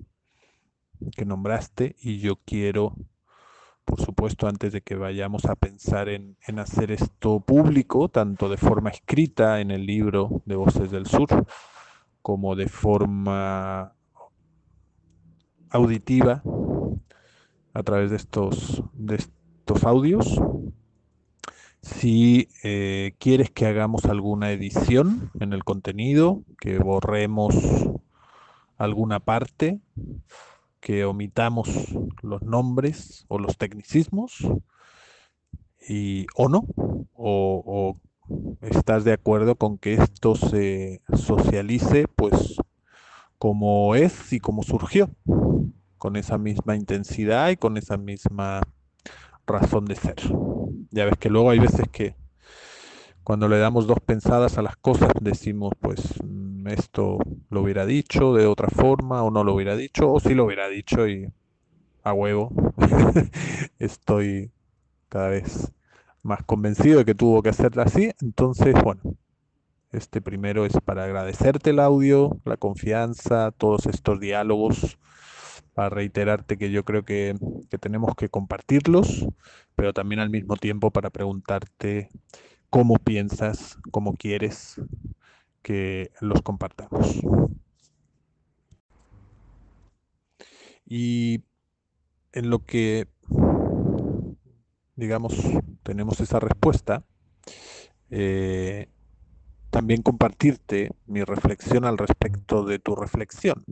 que 1.17 1.25
nombraste 1.25 1.97
y 2.01 2.19
yo 2.19 2.37
quiero, 2.45 2.95
por 3.85 4.01
supuesto, 4.01 4.47
antes 4.47 4.73
de 4.73 4.83
que 4.83 4.95
vayamos 4.97 5.47
a 5.47 5.57
pensar 5.57 6.09
en, 6.09 6.37
en 6.47 6.59
hacer 6.59 6.91
esto 6.91 7.41
público, 7.41 8.09
tanto 8.09 8.49
de 8.49 8.57
forma 8.57 8.91
escrita 8.91 9.61
en 9.61 9.71
el 9.71 9.87
libro 9.87 10.43
de 10.45 10.57
Voces 10.57 10.91
del 10.91 11.07
Sur, 11.07 11.47
como 12.21 12.55
de 12.55 12.69
forma 12.69 13.95
auditiva 15.71 16.43
a 17.75 17.83
través 17.83 18.11
de 18.11 18.17
estos, 18.17 18.83
de 18.93 19.17
estos 19.17 19.85
audios. 19.85 20.41
Si 21.83 22.49
eh, 22.63 23.15
quieres 23.19 23.51
que 23.51 23.67
hagamos 23.67 24.05
alguna 24.05 24.53
edición 24.53 25.31
en 25.41 25.53
el 25.53 25.65
contenido, 25.65 26.43
que 26.61 26.79
borremos 26.79 27.55
alguna 28.79 29.21
parte, 29.21 29.81
que 30.81 31.05
omitamos 31.05 31.69
los 32.23 32.43
nombres 32.43 33.25
o 33.29 33.39
los 33.39 33.57
tecnicismos, 33.57 34.47
y, 35.89 36.27
o 36.37 36.49
no, 36.49 36.67
o, 37.15 37.63
o 37.65 37.97
estás 38.61 39.03
de 39.05 39.13
acuerdo 39.13 39.57
con 39.57 39.79
que 39.79 39.95
esto 39.95 40.37
se 40.37 41.03
socialice 41.13 42.07
pues 42.07 42.57
como 43.39 43.97
es 43.97 44.33
y 44.33 44.39
como 44.39 44.63
surgió 44.63 45.11
con 46.03 46.17
esa 46.17 46.37
misma 46.37 46.75
intensidad 46.75 47.51
y 47.51 47.57
con 47.57 47.77
esa 47.77 47.97
misma 47.97 48.61
razón 49.47 49.85
de 49.85 49.95
ser. 49.95 50.17
Ya 50.91 51.05
ves 51.05 51.17
que 51.17 51.31
luego 51.31 51.51
hay 51.51 51.61
veces 51.61 51.87
que 51.93 52.17
cuando 53.23 53.47
le 53.47 53.57
damos 53.59 53.87
dos 53.87 54.01
pensadas 54.05 54.59
a 54.59 54.63
las 54.63 54.75
cosas 54.75 55.13
decimos, 55.21 55.75
pues 55.81 56.03
mm, 56.25 56.67
esto 56.67 57.19
lo 57.51 57.63
hubiera 57.63 57.87
dicho 57.87 58.35
de 58.35 58.49
otra 58.49 58.67
forma 58.67 59.23
o 59.23 59.31
no 59.31 59.45
lo 59.45 59.55
hubiera 59.55 59.77
dicho, 59.77 60.11
o 60.13 60.19
si 60.19 60.35
lo 60.35 60.47
hubiera 60.47 60.67
dicho 60.67 61.07
y 61.07 61.33
a 62.03 62.13
huevo 62.13 62.51
estoy 63.79 64.51
cada 65.09 65.29
vez 65.29 65.71
más 66.25 66.43
convencido 66.43 66.99
de 66.99 67.05
que 67.05 67.15
tuvo 67.15 67.45
que 67.45 67.51
hacerlo 67.51 67.81
así. 67.81 68.11
Entonces, 68.21 68.75
bueno, 68.83 69.03
este 69.93 70.21
primero 70.21 70.67
es 70.67 70.73
para 70.85 71.05
agradecerte 71.05 71.71
el 71.71 71.79
audio, 71.79 72.41
la 72.45 72.57
confianza, 72.57 73.53
todos 73.53 73.87
estos 73.87 74.19
diálogos 74.19 74.99
para 75.75 75.89
reiterarte 75.91 76.59
que 76.59 76.71
yo 76.71 76.85
creo 76.85 77.05
que, 77.05 77.35
tenemos 77.81 78.15
que 78.15 78.29
compartirlos, 78.29 79.27
pero 79.75 79.93
también 79.93 80.21
al 80.21 80.31
mismo 80.31 80.57
tiempo 80.57 80.91
para 80.91 81.11
preguntarte 81.11 82.11
cómo 82.71 82.97
piensas, 82.97 83.79
cómo 83.91 84.15
quieres 84.17 84.81
que 85.63 86.11
los 86.21 86.43
compartamos. 86.43 87.21
Y 90.87 91.45
en 92.33 92.51
lo 92.51 92.65
que, 92.65 93.09
digamos, 94.97 95.35
tenemos 95.83 96.21
esa 96.21 96.39
respuesta, 96.39 97.05
eh, 98.11 98.89
también 99.71 100.03
compartirte 100.03 100.91
mi 101.07 101.23
reflexión 101.25 101.87
al 101.87 101.97
respecto 101.97 102.65
de 102.65 102.79
tu 102.79 102.95
reflexión 102.95 103.65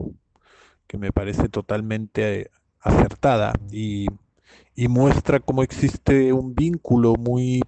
que 0.91 0.99
me 0.99 1.13
parece 1.13 1.49
totalmente 1.49 2.51
acertada 2.81 3.53
y, 3.71 4.09
muestra 4.89 5.39
cómo 5.39 5.63
existe 5.63 6.33
un 6.33 6.57
vínculo 6.57 7.15
muy 7.15 7.61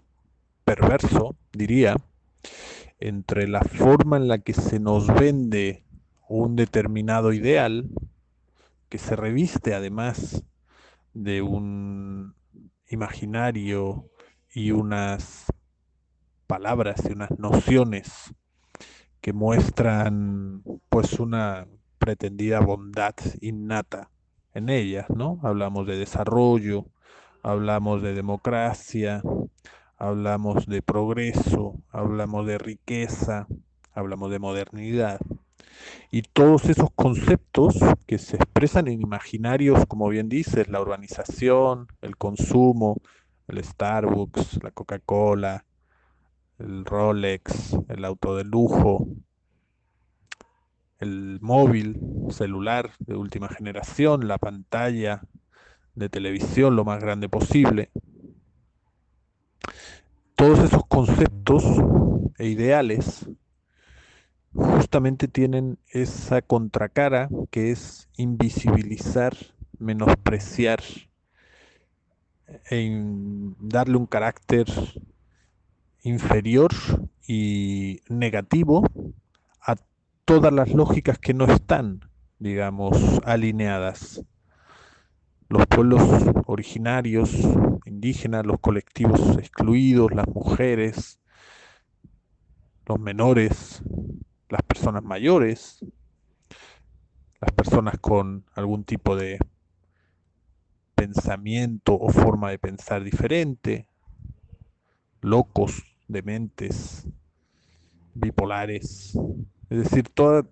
perverso, 0.64 1.37
diría, 1.52 1.94
entre 2.98 3.46
la 3.46 3.61
forma 3.61 4.16
en 4.16 4.26
la 4.26 4.38
que 4.38 4.54
se 4.54 4.80
nos 4.80 5.06
vende 5.06 5.85
un 6.28 6.56
determinado 6.56 7.32
ideal, 7.32 7.90
que 8.88 8.98
se 8.98 9.14
reviste 9.14 9.72
además 9.72 10.42
de 11.14 11.42
un 11.42 12.35
imaginario 12.88 14.08
y 14.52 14.72
unas 14.72 15.46
palabras 16.48 17.02
y 17.08 17.12
unas 17.12 17.38
nociones 17.38 18.35
que 19.20 19.32
muestran 19.32 20.64
pues 20.88 21.20
una 21.20 21.68
pretendida 22.03 22.59
bondad 22.59 23.15
innata 23.41 24.11
en 24.55 24.71
ellas, 24.71 25.07
¿no? 25.09 25.38
Hablamos 25.45 25.87
de 25.87 25.97
desarrollo, 25.97 26.87
hablamos 27.45 28.03
de 28.03 28.12
democracia, 28.12 29.23
hablamos 29.99 30.67
de 30.67 30.83
progreso, 30.83 31.77
hablamos 31.91 32.45
de 32.47 32.59
riqueza, 32.59 33.47
hablamos 33.93 34.33
de 34.33 34.41
modernidad. 34.41 35.21
Y 36.11 36.23
todos 36.23 36.65
esos 36.65 36.91
conceptos 36.91 37.77
que 38.05 38.19
se 38.19 38.35
expresan 38.35 38.88
en 38.88 39.01
imaginarios, 39.01 39.87
como 39.87 40.09
bien 40.09 40.29
dices, 40.29 40.67
la 40.69 40.81
urbanización, 40.81 41.87
el 42.01 42.17
consumo, 42.17 42.97
el 43.47 43.62
Starbucks, 43.62 44.61
la 44.65 44.73
Coca-Cola, 44.73 45.65
el 46.59 46.85
Rolex, 46.85 47.77
el 47.88 48.05
auto 48.05 48.37
de 48.37 48.43
lujo, 48.43 49.07
el 51.03 51.38
móvil, 51.41 52.01
celular 52.31 52.93
de 53.01 53.17
última 53.17 53.49
generación, 53.49 54.29
la 54.29 54.38
pantalla 54.38 55.23
de 55.97 56.09
televisión 56.09 56.77
lo 56.77 56.85
más 56.85 57.01
grande 57.01 57.29
posible. 57.29 57.91
Todos 60.37 60.61
esos 60.61 60.87
conceptos 60.87 61.65
e 62.38 62.47
ideales 62.47 63.29
justamente 64.53 65.27
tienen 65.27 65.79
esa 65.88 66.41
contracara 66.41 67.29
que 67.51 67.73
es 67.73 68.09
invisibilizar, 68.17 69.37
menospreciar, 69.79 70.81
en 72.71 73.57
darle 73.59 73.97
un 73.97 74.07
carácter 74.07 74.67
inferior 76.03 76.71
y 77.27 78.03
negativo 78.09 78.85
todas 80.24 80.52
las 80.52 80.72
lógicas 80.72 81.18
que 81.18 81.35
no 81.35 81.46
están, 81.46 82.08
digamos, 82.38 83.20
alineadas. 83.24 84.22
Los 85.48 85.66
pueblos 85.66 86.02
originarios, 86.46 87.32
indígenas, 87.85 88.46
los 88.46 88.58
colectivos 88.61 89.37
excluidos, 89.37 90.12
las 90.12 90.26
mujeres, 90.28 91.20
los 92.87 92.98
menores, 92.98 93.82
las 94.48 94.62
personas 94.62 95.02
mayores, 95.02 95.85
las 97.40 97.52
personas 97.52 97.98
con 98.00 98.44
algún 98.54 98.85
tipo 98.85 99.16
de 99.16 99.38
pensamiento 100.94 101.98
o 101.98 102.08
forma 102.11 102.50
de 102.50 102.58
pensar 102.58 103.02
diferente, 103.02 103.88
locos, 105.20 105.82
dementes, 106.06 107.06
bipolares, 108.14 109.18
es 109.72 109.85
decir, 109.85 110.11
todos 110.11 110.44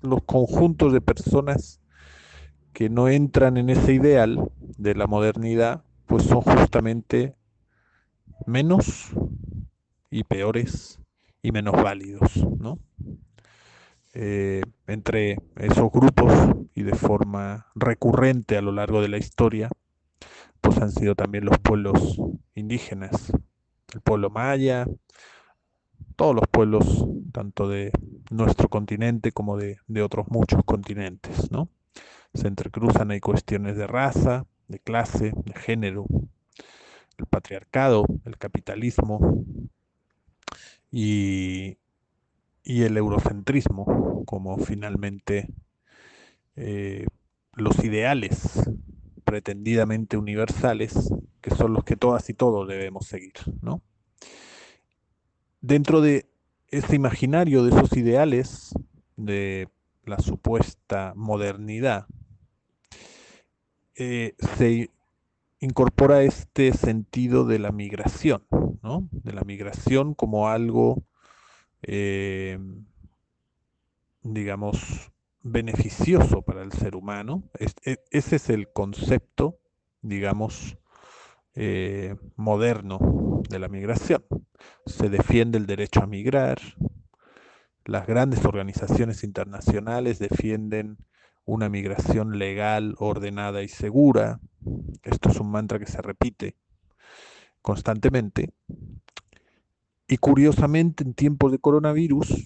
los 0.00 0.22
conjuntos 0.24 0.94
de 0.94 1.02
personas 1.02 1.82
que 2.72 2.88
no 2.88 3.08
entran 3.08 3.58
en 3.58 3.68
ese 3.68 3.92
ideal 3.92 4.50
de 4.78 4.94
la 4.94 5.06
modernidad, 5.06 5.84
pues 6.06 6.22
son 6.22 6.40
justamente 6.40 7.36
menos 8.46 9.10
y 10.10 10.24
peores 10.24 10.98
y 11.42 11.52
menos 11.52 11.74
válidos, 11.74 12.36
¿no? 12.58 12.78
Eh, 14.14 14.62
entre 14.86 15.36
esos 15.56 15.92
grupos 15.92 16.32
y 16.74 16.84
de 16.84 16.94
forma 16.94 17.66
recurrente 17.74 18.56
a 18.56 18.62
lo 18.62 18.72
largo 18.72 19.02
de 19.02 19.08
la 19.08 19.18
historia, 19.18 19.68
pues 20.62 20.78
han 20.78 20.90
sido 20.90 21.14
también 21.14 21.44
los 21.44 21.58
pueblos 21.58 22.18
indígenas, 22.54 23.30
el 23.92 24.00
pueblo 24.00 24.30
maya, 24.30 24.86
todos 26.16 26.34
los 26.34 26.46
pueblos, 26.50 27.06
tanto 27.32 27.68
de 27.68 27.92
nuestro 28.30 28.68
continente 28.68 29.32
como 29.32 29.56
de, 29.56 29.78
otros 30.02 30.26
muchos 30.28 30.62
continentes, 30.64 31.50
¿no? 31.50 31.68
Se 32.34 32.48
entrecruzan 32.48 33.10
hay 33.10 33.20
cuestiones 33.20 33.76
de 33.76 33.86
raza, 33.86 34.46
de 34.68 34.78
clase, 34.78 35.32
de 35.36 35.52
género, 35.54 36.06
el 37.18 37.26
patriarcado, 37.26 38.06
el 38.24 38.38
capitalismo 38.38 39.44
y 40.90 41.78
y 42.64 42.82
el 42.82 42.96
eurocentrismo 42.96 44.24
como 44.24 44.56
finalmente 44.56 45.48
eh, 46.56 47.06
los 47.52 47.84
ideales 47.84 48.58
pretendidamente 49.24 50.16
universales 50.16 51.12
que 51.42 51.54
son 51.54 51.74
los 51.74 51.84
que 51.84 51.96
todas 51.96 52.28
y 52.30 52.34
todos 52.34 52.66
debemos 52.66 53.06
seguir, 53.06 53.34
¿no? 53.60 53.82
Dentro 55.66 56.02
de 56.02 56.26
ese 56.68 56.94
imaginario 56.94 57.64
de 57.64 57.74
esos 57.74 57.96
ideales 57.96 58.74
de 59.16 59.70
la 60.04 60.18
supuesta 60.18 61.14
modernidad, 61.16 62.06
eh, 63.96 64.34
se 64.58 64.90
incorpora 65.60 66.22
este 66.22 66.74
sentido 66.74 67.46
de 67.46 67.60
la 67.60 67.72
migración, 67.72 68.44
¿no? 68.82 69.08
De 69.10 69.32
la 69.32 69.40
migración 69.40 70.12
como 70.12 70.48
algo, 70.50 71.06
eh, 71.80 72.58
digamos, 74.22 75.12
beneficioso 75.40 76.42
para 76.42 76.60
el 76.60 76.72
ser 76.72 76.94
humano. 76.94 77.42
E, 77.58 77.96
ese 78.10 78.36
es 78.36 78.50
el 78.50 78.70
concepto, 78.70 79.58
digamos, 80.02 80.76
eh, 81.54 82.16
moderno 82.36 83.42
de 83.48 83.58
la 83.58 83.68
migración. 83.68 84.24
Se 84.86 85.08
defiende 85.08 85.58
el 85.58 85.66
derecho 85.66 86.02
a 86.02 86.06
migrar, 86.06 86.58
las 87.84 88.06
grandes 88.06 88.44
organizaciones 88.46 89.24
internacionales 89.24 90.18
defienden 90.18 90.96
una 91.44 91.68
migración 91.68 92.38
legal, 92.38 92.94
ordenada 92.98 93.62
y 93.62 93.68
segura. 93.68 94.40
Esto 95.02 95.28
es 95.28 95.38
un 95.38 95.50
mantra 95.50 95.78
que 95.78 95.86
se 95.86 96.00
repite 96.00 96.56
constantemente. 97.60 98.54
Y 100.08 100.16
curiosamente, 100.16 101.04
en 101.04 101.12
tiempos 101.12 101.52
de 101.52 101.58
coronavirus, 101.58 102.44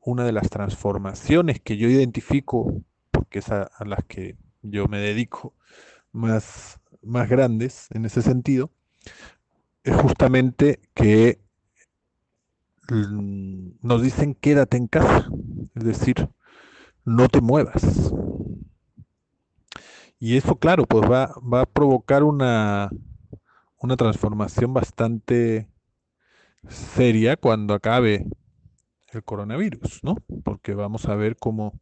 una 0.00 0.24
de 0.24 0.32
las 0.32 0.50
transformaciones 0.50 1.60
que 1.60 1.76
yo 1.76 1.88
identifico, 1.88 2.82
porque 3.12 3.38
es 3.38 3.50
a, 3.50 3.70
las 3.86 4.04
que 4.04 4.36
yo 4.62 4.88
me 4.88 4.98
dedico 4.98 5.54
más, 6.10 6.77
más 7.02 7.28
grandes 7.28 7.88
en 7.90 8.04
ese 8.04 8.22
sentido, 8.22 8.70
es 9.84 9.96
justamente 9.96 10.80
que 10.94 11.40
mm, 12.90 13.70
nos 13.82 14.02
dicen 14.02 14.34
quédate 14.34 14.76
en 14.76 14.86
casa, 14.88 15.30
es 15.74 15.84
decir, 15.84 16.28
no 17.04 17.28
te 17.28 17.40
muevas. 17.40 18.12
Y 20.20 20.36
eso, 20.36 20.56
claro, 20.56 20.84
pues 20.84 21.08
va, 21.10 21.32
va 21.40 21.62
a 21.62 21.66
provocar 21.66 22.24
una, 22.24 22.90
una 23.78 23.96
transformación 23.96 24.74
bastante 24.74 25.68
seria 26.68 27.36
cuando 27.36 27.74
acabe 27.74 28.26
el 29.12 29.24
coronavirus, 29.24 30.00
¿no? 30.02 30.16
Porque 30.44 30.74
vamos 30.74 31.06
a 31.06 31.14
ver 31.14 31.36
cómo 31.36 31.80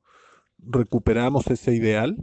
recuperamos 0.59 1.47
ese 1.49 1.75
ideal 1.75 2.17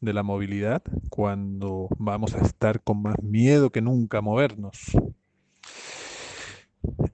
de 0.00 0.12
la 0.12 0.22
movilidad 0.22 0.82
cuando 1.10 1.88
vamos 1.98 2.34
a 2.34 2.40
estar 2.40 2.82
con 2.82 3.02
más 3.02 3.16
miedo 3.22 3.70
que 3.70 3.80
nunca 3.80 4.18
a 4.18 4.22
movernos. 4.22 4.92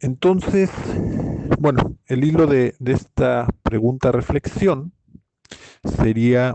Entonces, 0.01 0.71
bueno, 1.59 1.97
el 2.07 2.25
hilo 2.25 2.47
de, 2.47 2.75
esta 2.85 3.47
pregunta 3.63 4.13
reflexión 4.13 4.93
sería 5.85 6.55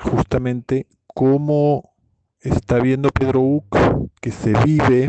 justamente 0.00 0.86
cómo 1.06 1.94
está 2.40 2.78
viendo 2.78 3.10
Pedro 3.10 3.40
Uc 3.40 3.76
que 4.20 4.30
se 4.30 4.52
vive 4.64 5.08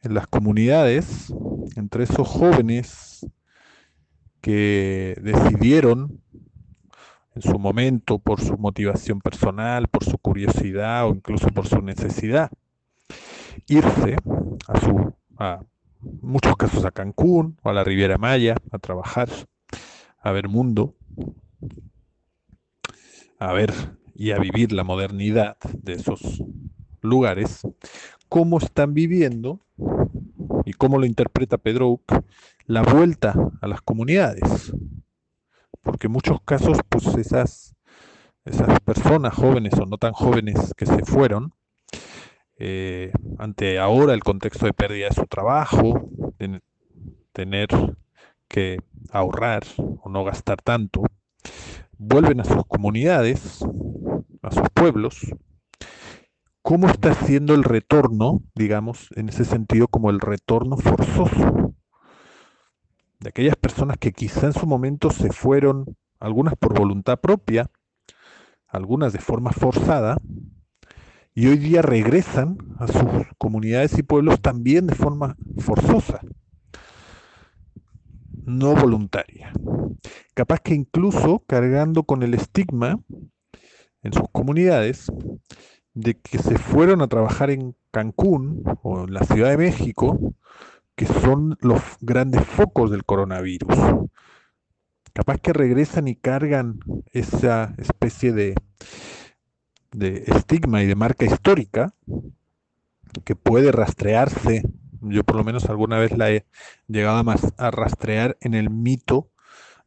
en 0.00 0.14
las 0.14 0.26
comunidades 0.26 1.32
entre 1.76 2.04
esos 2.04 2.28
jóvenes 2.28 3.26
que 4.40 5.16
decidieron 5.22 6.23
en 7.34 7.42
su 7.42 7.58
momento 7.58 8.18
por 8.18 8.40
su 8.40 8.56
motivación 8.56 9.20
personal, 9.20 9.88
por 9.88 10.04
su 10.04 10.18
curiosidad 10.18 11.06
o 11.08 11.14
incluso 11.14 11.48
por 11.48 11.66
su 11.66 11.82
necesidad, 11.82 12.50
irse 13.66 14.16
a 14.68 14.80
su 14.80 15.14
a 15.36 15.60
muchos 16.00 16.56
casos 16.56 16.84
a 16.84 16.90
Cancún 16.90 17.56
o 17.62 17.70
a 17.70 17.72
la 17.72 17.84
Riviera 17.84 18.18
Maya 18.18 18.56
a 18.70 18.78
trabajar, 18.78 19.28
a 20.20 20.32
ver 20.32 20.48
mundo, 20.48 20.94
a 23.38 23.52
ver 23.52 23.72
y 24.14 24.30
a 24.30 24.38
vivir 24.38 24.72
la 24.72 24.84
modernidad 24.84 25.56
de 25.82 25.94
esos 25.94 26.42
lugares, 27.00 27.62
cómo 28.28 28.58
están 28.58 28.94
viviendo 28.94 29.60
y 30.64 30.72
cómo 30.72 30.98
lo 30.98 31.06
interpreta 31.06 31.58
Pedro 31.58 31.88
Uc, 31.88 32.22
la 32.66 32.82
vuelta 32.82 33.34
a 33.60 33.66
las 33.66 33.82
comunidades. 33.82 34.72
Porque 35.84 36.08
en 36.08 36.12
muchos 36.12 36.40
casos, 36.44 36.78
pues 36.88 37.06
esas, 37.14 37.76
esas 38.44 38.80
personas 38.80 39.34
jóvenes 39.34 39.74
o 39.74 39.86
no 39.86 39.96
tan 39.98 40.12
jóvenes 40.12 40.74
que 40.76 40.86
se 40.86 41.04
fueron, 41.04 41.54
eh, 42.58 43.12
ante 43.38 43.78
ahora 43.78 44.14
el 44.14 44.24
contexto 44.24 44.66
de 44.66 44.72
pérdida 44.72 45.08
de 45.08 45.14
su 45.14 45.26
trabajo, 45.26 46.08
de 46.38 46.60
tener 47.32 47.68
que 48.48 48.78
ahorrar 49.10 49.62
o 49.78 50.08
no 50.08 50.24
gastar 50.24 50.60
tanto, 50.60 51.04
vuelven 51.96 52.40
a 52.40 52.44
sus 52.44 52.64
comunidades, 52.66 53.64
a 54.42 54.50
sus 54.50 54.68
pueblos, 54.74 55.26
¿Cómo 56.66 56.88
está 56.88 57.12
siendo 57.12 57.54
el 57.54 57.62
retorno, 57.62 58.42
digamos, 58.54 59.10
en 59.16 59.28
ese 59.28 59.44
sentido, 59.44 59.86
como 59.86 60.08
el 60.08 60.18
retorno 60.18 60.78
forzoso? 60.78 61.74
De 63.24 63.30
aquellas 63.30 63.56
personas 63.56 63.96
que 63.96 64.12
quizá 64.12 64.48
en 64.48 64.52
su 64.52 64.66
momento 64.66 65.08
se 65.08 65.32
fueron, 65.32 65.96
algunas 66.20 66.56
por 66.56 66.78
voluntad 66.78 67.18
propia, 67.18 67.70
algunas 68.68 69.14
de 69.14 69.18
forma 69.18 69.50
forzada, 69.50 70.18
y 71.32 71.46
hoy 71.46 71.56
día 71.56 71.80
regresan 71.80 72.58
a 72.78 72.86
sus 72.86 73.02
comunidades 73.38 73.98
y 73.98 74.02
pueblos 74.02 74.42
también 74.42 74.86
de 74.86 74.94
forma 74.94 75.38
forzosa, 75.56 76.20
no 78.44 78.74
voluntaria. 78.74 79.54
Capaz 80.34 80.60
que 80.60 80.74
incluso 80.74 81.42
cargando 81.46 82.02
con 82.02 82.22
el 82.22 82.34
estigma 82.34 83.00
en 84.02 84.12
sus 84.12 84.28
comunidades 84.32 85.10
de 85.94 86.12
que 86.12 86.36
se 86.36 86.58
fueron 86.58 87.00
a 87.00 87.08
trabajar 87.08 87.48
en 87.48 87.74
Cancún 87.90 88.64
o 88.82 89.04
en 89.04 89.14
la 89.14 89.24
Ciudad 89.24 89.48
de 89.48 89.56
México, 89.56 90.34
que 90.96 91.06
son 91.06 91.56
los 91.60 91.82
grandes 92.00 92.44
focos 92.44 92.90
del 92.90 93.04
coronavirus. 93.04 93.76
Capaz 95.12 95.38
que 95.38 95.52
regresan 95.52 96.08
y 96.08 96.16
cargan 96.16 96.80
esa 97.12 97.74
especie 97.78 98.32
de, 98.32 98.54
de 99.92 100.24
estigma 100.26 100.82
y 100.82 100.86
de 100.86 100.94
marca 100.94 101.24
histórica 101.24 101.94
que 103.24 103.36
puede 103.36 103.70
rastrearse. 103.72 104.62
Yo 105.00 105.22
por 105.24 105.36
lo 105.36 105.44
menos 105.44 105.66
alguna 105.66 105.98
vez 105.98 106.16
la 106.16 106.30
he 106.30 106.46
llegado 106.88 107.18
a, 107.18 107.22
más, 107.22 107.52
a 107.58 107.70
rastrear 107.70 108.36
en 108.40 108.54
el 108.54 108.70
mito 108.70 109.30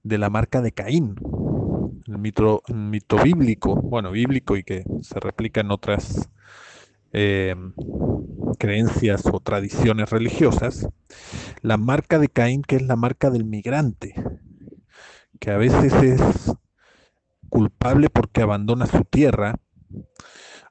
de 0.04 0.17
la 0.17 0.30
marca 0.30 0.62
de 0.62 0.72
Caín 0.72 1.15
el 2.08 2.17
mito, 2.17 2.63
mito 2.74 3.22
bíblico, 3.22 3.76
bueno, 3.76 4.12
bíblico 4.12 4.56
y 4.56 4.63
que 4.63 4.84
se 5.02 5.20
replica 5.20 5.62
en 5.62 5.72
otras 5.72 6.30
eh, 7.13 7.56
creencias 8.58 9.26
o 9.26 9.39
tradiciones 9.39 10.10
religiosas, 10.10 10.88
la 11.62 11.78
marca 11.78 12.20
de 12.20 12.30
Caín, 12.30 12.62
que 12.62 12.78
es 12.78 12.82
la 12.82 12.96
marca 12.96 13.30
del 13.30 13.46
migrante, 13.46 14.15
que 15.39 15.52
a 15.52 15.58
veces 15.58 15.93
es 15.93 16.22
culpable 17.50 18.10
porque 18.10 18.41
abandona 18.41 18.86
su 18.86 19.04
tierra, 19.04 19.56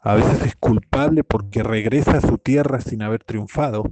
a 0.00 0.14
veces 0.14 0.42
es 0.42 0.56
culpable 0.56 1.24
porque 1.24 1.62
regresa 1.62 2.18
a 2.18 2.20
su 2.20 2.38
tierra 2.38 2.80
sin 2.80 3.02
haber 3.02 3.24
triunfado, 3.24 3.84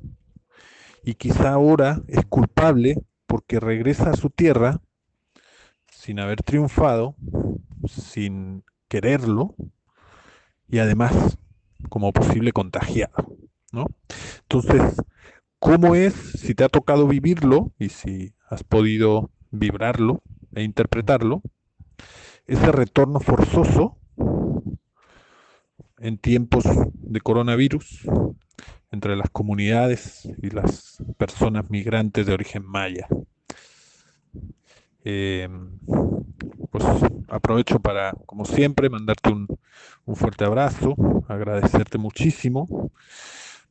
y 1.02 1.14
quizá 1.14 1.52
ahora 1.52 2.02
es 2.09 2.24
culpable 2.26 2.96
porque 3.26 3.61
regresa 3.61 4.11
a 4.11 4.16
su 4.16 4.30
tierra 4.30 4.80
sin 5.90 6.20
haber 6.20 6.42
triunfado, 6.42 7.16
sin 7.87 8.64
quererlo 8.88 9.54
y 10.68 10.78
además 10.78 11.38
como 11.88 12.12
posible 12.12 12.53
contagiado, 12.53 13.27
¿no? 13.73 13.87
Entonces, 14.42 15.03
¿cómo 15.59 15.94
es, 15.94 16.14
si 16.14 16.55
te 16.55 16.64
ha 16.64 16.68
tocado 16.68 17.09
vivirlo 17.09 17.73
y 17.79 17.88
si 17.88 18.35
has 18.49 18.64
podido 18.64 19.31
vibrarlo 19.51 20.23
e 20.55 20.62
interpretarlo, 20.62 21.42
ese 22.47 22.73
retorno 22.73 23.20
forzoso 23.20 23.97
en 25.99 26.18
tiempos 26.18 26.64
de 26.92 27.20
coronavirus 27.20 28.03
entre 28.90 29.16
las 29.16 29.31
comunidades 29.31 30.29
y 30.42 30.51
las 30.51 31.03
personas 31.16 31.70
migrantes 31.70 32.27
de 32.27 32.35
origen 32.35 32.64
maya? 32.64 33.09
Eh, 35.05 35.49
pues 36.70 36.85
aprovecho 37.29 37.79
para, 37.81 38.12
como 38.27 38.44
siempre, 38.44 38.88
mandarte 38.88 39.31
un, 39.31 39.47
un, 40.06 40.16
fuerte 40.16 40.44
abrazo, 40.44 40.94
agradecerte 41.28 41.98
muchísimo 41.98 42.90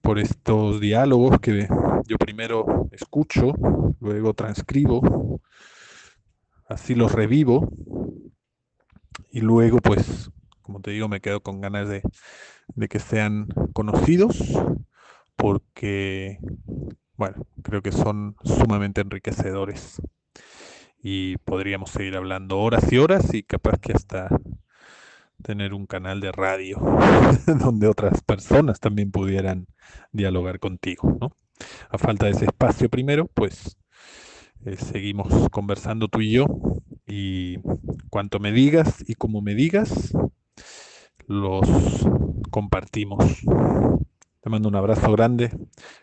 por 0.01 0.19
estos 0.19 0.79
diálogos 0.79 1.39
que 1.39 1.67
yo 2.07 2.17
primero 2.17 2.89
escucho, 2.91 3.53
luego 3.99 4.33
transcribo, 4.33 5.41
así 6.67 6.95
los 6.95 7.11
revivo 7.11 7.71
y 9.31 9.41
luego 9.41 9.79
pues, 9.79 10.31
como 10.61 10.81
te 10.81 10.91
digo, 10.91 11.07
me 11.07 11.21
quedo 11.21 11.41
con 11.41 11.61
ganas 11.61 11.89
de, 11.89 12.01
que 12.89 12.99
sean 12.99 13.47
conocidos 13.73 14.37
porque, 15.35 16.39
bueno, 17.15 17.47
creo 17.63 17.81
que 17.81 17.91
son 17.91 18.35
sumamente 18.43 19.01
enriquecedores 19.01 20.01
y 21.01 21.37
podríamos 21.37 21.89
seguir 21.89 22.15
hablando 22.15 22.59
horas 22.59 22.91
y 22.91 22.97
horas 22.97 23.33
y 23.33 23.43
capaz 23.43 23.79
que 23.79 23.93
hasta 23.93 24.29
tener 25.43 25.73
un 25.73 25.85
canal 25.85 26.19
de 26.19 26.31
radio 26.31 26.79
donde 27.59 27.87
otras 27.87 28.21
personas 28.23 28.79
también 28.79 29.11
pudieran 29.11 29.67
dialogar 30.11 30.59
contigo, 30.59 31.15
¿no? 31.19 31.35
A 31.89 31.97
falta 31.97 32.25
de 32.25 32.31
ese 32.31 32.45
espacio 32.45 32.89
primero, 32.89 33.27
pues 33.27 33.77
eh, 34.65 34.77
seguimos 34.77 35.49
conversando 35.49 36.07
tú 36.07 36.21
y 36.21 36.31
yo 36.31 36.47
y 37.05 37.59
cuanto 38.09 38.39
me 38.39 38.51
digas 38.51 39.03
y 39.07 39.15
como 39.15 39.41
me 39.41 39.53
digas, 39.53 40.13
los 41.27 41.67
compartimos. 42.49 43.23
Te 44.41 44.49
mando 44.49 44.69
un 44.69 44.75
abrazo 44.75 45.11
grande, 45.11 45.51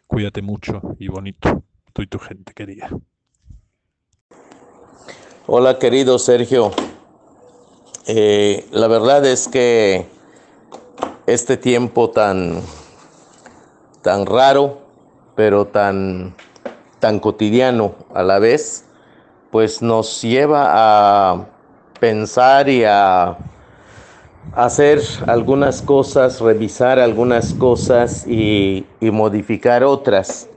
cuídate 0.07 0.43
mucho 0.43 0.81
y 0.99 1.09
bonito, 1.09 1.65
tú 1.93 2.03
y 2.03 2.07
tu 2.07 2.19
gente 2.19 2.53
querida. 2.55 2.89
Hola 5.47 5.79
querido 5.79 6.19
Sergio, 6.19 6.71
eh, 8.13 8.67
la 8.73 8.89
verdad 8.89 9.25
es 9.25 9.47
que 9.47 10.05
este 11.27 11.57
tiempo 11.57 12.11
tan, 12.11 12.61
tan 14.03 14.27
raro, 14.27 14.79
pero 15.37 15.69
tan, 15.69 16.35
tan 16.99 17.21
cotidiano 17.21 17.95
a 18.13 18.25
la 18.25 18.41
vez, 18.41 18.85
pues 19.53 19.81
nos 19.81 20.23
lleva 20.23 20.71
a 20.73 21.47
pensar 22.01 22.69
y 22.69 22.83
a 22.83 23.39
hacer 24.55 25.01
algunas 25.29 25.81
cosas, 25.81 26.41
revisar 26.41 26.99
algunas 26.99 27.55
cosas 27.55 28.27
y, 28.27 28.85
modificar 29.01 29.85
otras. 29.85 30.49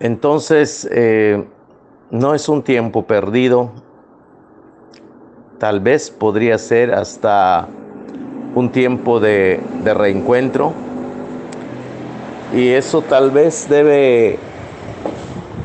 Entonces, 0.00 0.86
eh, 0.92 1.46
no 2.10 2.34
es 2.34 2.46
un 2.50 2.62
tiempo 2.62 3.06
perdido, 3.06 3.72
tal 5.64 5.80
vez 5.80 6.10
podría 6.10 6.58
ser 6.58 6.92
hasta 6.92 7.66
un 8.54 8.70
tiempo 8.70 9.18
de, 9.18 9.62
de 9.82 9.94
reencuentro 9.94 10.74
y 12.52 12.68
eso 12.68 13.00
tal 13.00 13.30
vez 13.30 13.66
debe 13.70 14.38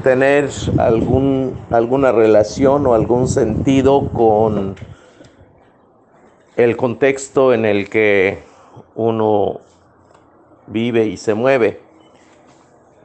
tener 0.02 0.50
algún, 0.78 1.54
alguna 1.70 2.14
relación 2.14 2.88
o 2.88 2.94
algún 2.94 3.28
sentido 3.28 4.08
con 4.14 4.78
el 6.56 6.78
contexto 6.78 7.54
en 7.54 7.66
el 7.66 7.90
que 7.90 8.40
uno 8.96 9.60
vive 10.68 11.08
y 11.08 11.18
se 11.18 11.34
mueve. 11.34 11.82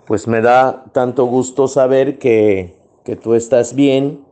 Pues 0.06 0.28
me 0.28 0.40
da 0.40 0.84
tanto 0.92 1.24
gusto 1.24 1.66
saber 1.66 2.20
que, 2.20 2.76
que 3.04 3.16
tú 3.16 3.34
estás 3.34 3.74
bien, 3.74 4.24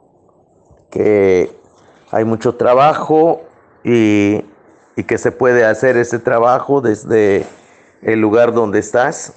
que 0.88 1.60
hay 2.12 2.24
mucho 2.26 2.54
trabajo 2.56 3.42
y, 3.82 4.44
y 4.96 5.04
que 5.04 5.16
se 5.16 5.32
puede 5.32 5.64
hacer 5.64 5.96
ese 5.96 6.18
trabajo 6.18 6.82
desde 6.82 7.46
el 8.02 8.20
lugar 8.20 8.52
donde 8.52 8.78
estás. 8.78 9.32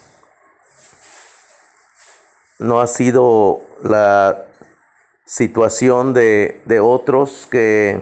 No 2.59 2.81
ha 2.81 2.87
sido 2.87 3.61
la 3.81 4.45
situación 5.25 6.13
de, 6.13 6.61
de 6.65 6.81
otros 6.81 7.47
que, 7.49 8.01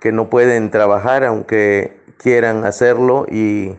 que 0.00 0.10
no 0.10 0.28
pueden 0.28 0.72
trabajar 0.72 1.24
aunque 1.24 2.00
quieran 2.18 2.64
hacerlo 2.64 3.26
y, 3.30 3.78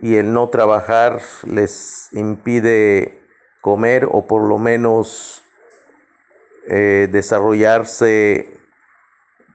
y 0.00 0.16
el 0.16 0.32
no 0.32 0.48
trabajar 0.48 1.20
les 1.44 2.08
impide 2.12 3.22
comer 3.60 4.08
o 4.10 4.26
por 4.26 4.42
lo 4.48 4.58
menos 4.58 5.44
eh, 6.66 7.08
desarrollarse 7.12 8.53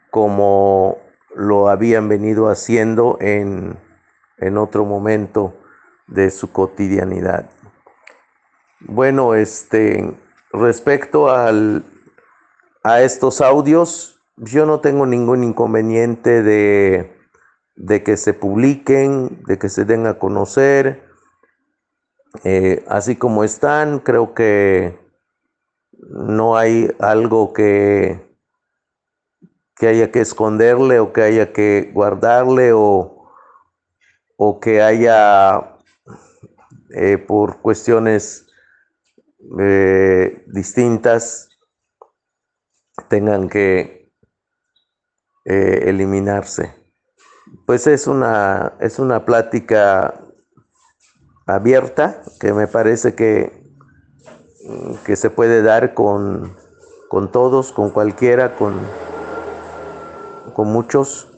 como 0.09 0.97
lo 1.35 1.69
habían 1.69 2.09
venido 2.09 2.49
haciendo 2.49 3.17
en, 3.21 3.77
en 4.37 4.57
otro 4.57 4.85
momento 4.85 5.53
de 6.07 6.31
su 6.31 6.51
cotidianidad. 6.51 7.49
Bueno, 8.81 9.35
este, 9.35 10.17
respecto 10.51 11.29
al, 11.29 11.83
a 12.83 13.01
estos 13.01 13.41
audios, 13.41 14.19
yo 14.37 14.65
no 14.65 14.79
tengo 14.79 15.05
ningún 15.05 15.43
inconveniente 15.43 16.41
de, 16.43 17.13
de 17.75 18.03
que 18.03 18.17
se 18.17 18.33
publiquen, 18.33 19.43
de 19.45 19.59
que 19.59 19.69
se 19.69 19.85
den 19.85 20.07
a 20.07 20.17
conocer. 20.17 21.07
Eh, 22.43 22.85
así 22.87 23.15
como 23.15 23.43
están, 23.43 23.99
creo 23.99 24.33
que 24.33 24.97
no 25.91 26.57
hay 26.57 26.95
algo 26.99 27.53
que, 27.53 28.28
que 29.79 29.87
haya 29.87 30.11
que 30.11 30.19
esconderle 30.19 30.99
o 30.99 31.13
que 31.13 31.21
haya 31.21 31.53
que 31.53 31.89
guardarle 31.93 32.73
o, 32.73 33.31
o 34.35 34.59
que 34.59 34.81
haya 34.81 35.77
eh, 36.89 37.17
por 37.17 37.61
cuestiones 37.61 38.45
eh, 39.57 40.43
distintas 40.47 41.47
tengan 43.07 43.47
que 43.47 44.11
eh, 45.45 45.83
eliminarse. 45.85 46.75
Pues 47.65 47.87
es 47.87 48.05
una, 48.05 48.73
es 48.81 48.99
una 48.99 49.23
plática 49.23 50.13
abierta 51.47 52.21
que 52.41 52.51
me 52.51 52.67
parece 52.67 53.15
que, 53.15 53.63
que 55.05 55.15
se 55.15 55.29
puede 55.29 55.61
dar 55.61 55.93
con, 55.93 56.57
con 57.07 57.31
todos, 57.31 57.71
con 57.71 57.91
cualquiera, 57.91 58.57
con, 58.57 58.77
con 60.53 60.71
muchos. 60.71 61.29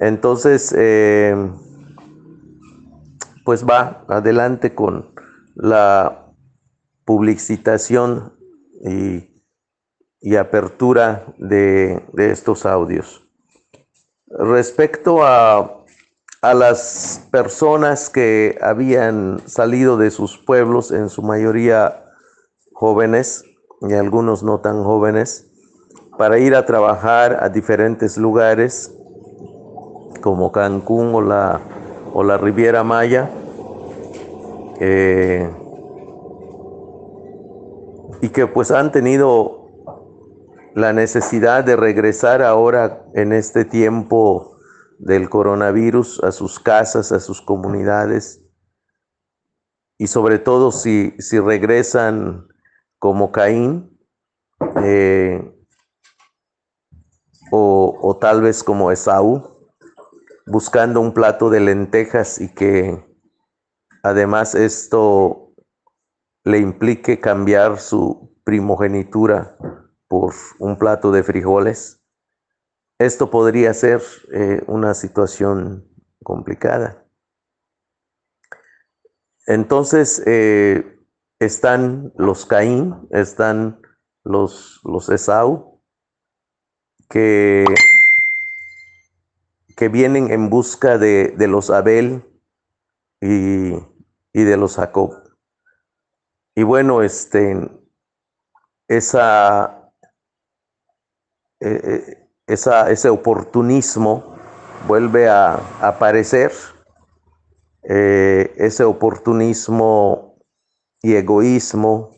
Entonces, 0.00 0.74
eh, 0.76 1.34
pues 3.44 3.64
va 3.64 4.04
adelante 4.08 4.74
con 4.74 5.14
la 5.54 6.32
publicitación 7.04 8.32
y, 8.82 9.30
apertura 10.36 11.26
de, 11.38 12.02
estos 12.16 12.64
audios. 12.66 13.28
Respecto 14.26 15.22
a 15.22 15.84
las 16.42 17.28
personas 17.30 18.08
que 18.08 18.58
habían 18.60 19.40
salido 19.46 19.96
de 19.96 20.10
sus 20.10 20.38
pueblos, 20.38 20.90
en 20.90 21.08
su 21.08 21.22
mayoría 21.22 22.04
jóvenes 22.72 23.44
y 23.88 23.94
algunos 23.94 24.42
no 24.42 24.60
tan 24.60 24.82
jóvenes, 24.82 25.53
para 26.18 26.38
ir 26.38 26.54
a 26.54 26.64
trabajar 26.64 27.38
a 27.42 27.48
diferentes 27.48 28.16
lugares 28.16 28.94
como 30.20 30.52
Cancún 30.52 31.14
o 31.14 31.20
la, 31.20 31.60
o 32.12 32.22
la 32.22 32.38
Riviera 32.38 32.82
Maya. 32.84 33.30
Eh, 34.80 35.48
y 38.20 38.28
que 38.30 38.46
pues 38.46 38.70
han 38.70 38.90
tenido 38.90 39.68
la 40.74 40.92
necesidad 40.92 41.62
de 41.62 41.76
regresar 41.76 42.42
ahora 42.42 43.04
en 43.14 43.32
este 43.32 43.64
tiempo 43.64 44.56
del 44.98 45.28
coronavirus 45.28 46.22
a 46.24 46.32
sus 46.32 46.58
casas, 46.58 47.12
a 47.12 47.20
sus 47.20 47.42
comunidades 47.42 48.44
y 49.98 50.06
sobre 50.06 50.38
todo 50.38 50.72
si, 50.72 51.14
si 51.18 51.38
regresan 51.38 52.48
como 52.98 53.30
Caín 53.30 53.98
eh, 54.82 55.53
o, 57.56 58.16
tal 58.20 58.42
vez 58.42 58.64
como 58.64 58.90
Esaú, 58.90 59.68
buscando 60.46 61.00
un 61.00 61.14
plato 61.14 61.50
de 61.50 61.60
lentejas 61.60 62.40
y 62.40 62.52
que 62.52 63.04
además 64.02 64.54
esto 64.54 65.54
le 66.42 66.58
implique 66.58 67.20
cambiar 67.20 67.78
su 67.78 68.36
primogenitura 68.44 69.56
por 70.08 70.34
un 70.58 70.78
plato 70.78 71.12
de 71.12 71.22
frijoles, 71.22 72.02
esto 72.98 73.30
podría 73.30 73.72
ser 73.72 74.02
eh, 74.32 74.62
una 74.66 74.94
situación 74.94 75.88
complicada. 76.22 77.06
Entonces 79.46 80.22
eh, 80.26 80.98
están 81.38 82.12
los 82.16 82.46
Caín, 82.46 83.06
están 83.10 83.80
los, 84.24 84.80
los 84.84 85.08
Esau, 85.08 85.73
que, 87.14 87.64
que 89.76 89.88
vienen 89.88 90.32
en 90.32 90.50
busca 90.50 90.98
de, 90.98 91.28
de 91.28 91.46
los 91.46 91.70
Abel 91.70 92.24
y, 93.20 93.74
y 94.32 94.42
de 94.42 94.56
los 94.56 94.74
Jacob. 94.74 95.22
Y 96.56 96.64
bueno, 96.64 97.02
este, 97.02 97.70
esa, 98.88 99.92
eh, 101.60 101.80
eh, 101.84 102.28
esa, 102.48 102.90
ese 102.90 103.10
oportunismo 103.10 104.34
vuelve 104.88 105.28
a, 105.28 105.54
aparecer, 105.80 106.50
eh, 107.84 108.52
ese 108.56 108.82
oportunismo 108.82 110.36
y 111.00 111.14
egoísmo, 111.14 112.10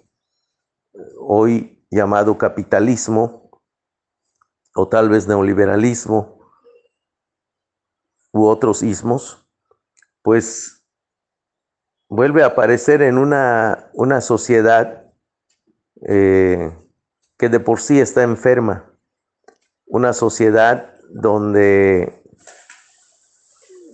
hoy 1.20 1.86
llamado 1.90 2.38
capitalismo, 2.38 3.45
o 4.76 4.88
tal 4.88 5.08
vez 5.08 5.26
neoliberalismo, 5.26 6.38
u 8.32 8.46
otros 8.46 8.82
ismos, 8.82 9.48
pues 10.22 10.84
vuelve 12.08 12.42
a 12.42 12.48
aparecer 12.48 13.00
en 13.00 13.16
una, 13.16 13.90
una 13.94 14.20
sociedad 14.20 15.10
eh, 16.06 16.76
que 17.38 17.48
de 17.48 17.58
por 17.58 17.80
sí 17.80 18.00
está 18.00 18.22
enferma, 18.22 18.92
una 19.86 20.12
sociedad 20.12 20.94
donde, 21.08 22.22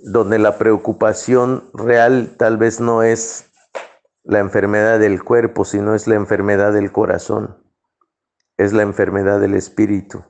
donde 0.03 0.41
la 0.41 0.59
preocupación 0.59 1.71
real 1.75 2.35
tal 2.37 2.57
vez 2.57 2.81
no 2.81 3.05
es 3.05 3.51
la 4.25 4.41
enfermedad 4.41 4.99
del 4.99 5.23
cuerpo, 5.23 5.65
sino 5.65 5.95
es 5.95 6.09
la 6.09 6.17
enfermedad 6.17 6.73
del 6.73 6.91
corazón, 6.91 7.63
es 8.57 8.73
la 8.73 8.83
enfermedad 8.83 9.41
del 9.41 9.55
espíritu. 9.55 10.25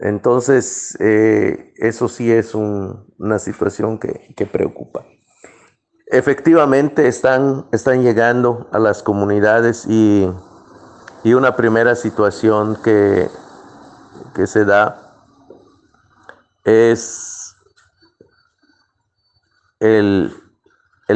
Entonces, 0.00 0.96
eh, 0.98 1.74
eso 1.76 2.08
sí 2.08 2.32
es 2.32 2.54
una 2.54 3.38
situación 3.38 3.98
que, 3.98 4.34
que 4.34 4.46
preocupa. 4.46 5.04
Efectivamente 6.06 7.06
están, 7.06 7.68
están 7.70 8.02
llegando 8.02 8.68
a 8.72 8.80
las 8.80 9.02
comunidades 9.02 9.86
y, 9.86 10.28
una 11.24 11.54
primera 11.54 11.94
situación 11.94 12.76
que, 12.82 13.28
que 14.34 14.46
se 14.48 14.64
da 14.64 15.14
es 16.64 17.54
el, 19.78 20.34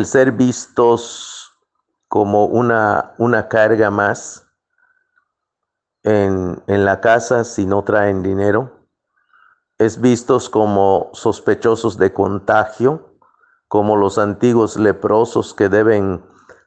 ser 0.05 0.31
vistos 0.31 1.53
como 2.07 2.44
una, 2.44 3.14
una 3.18 3.49
carga 3.49 3.90
más 3.90 4.47
en, 6.05 6.62
en, 6.68 6.85
la 6.85 7.01
casa 7.01 7.42
si 7.42 7.66
no 7.66 7.83
traen 7.83 8.23
dinero, 8.23 8.74
es 9.85 10.01
vistos 10.01 10.49
como 10.49 11.11
sospechosos 11.12 11.99
de 11.99 12.12
contagio 12.12 13.14
como 13.75 13.97
los 13.97 14.18
antiguos 14.18 14.77
leprosos 14.77 15.53
que 15.53 15.68
deben 15.68 16.25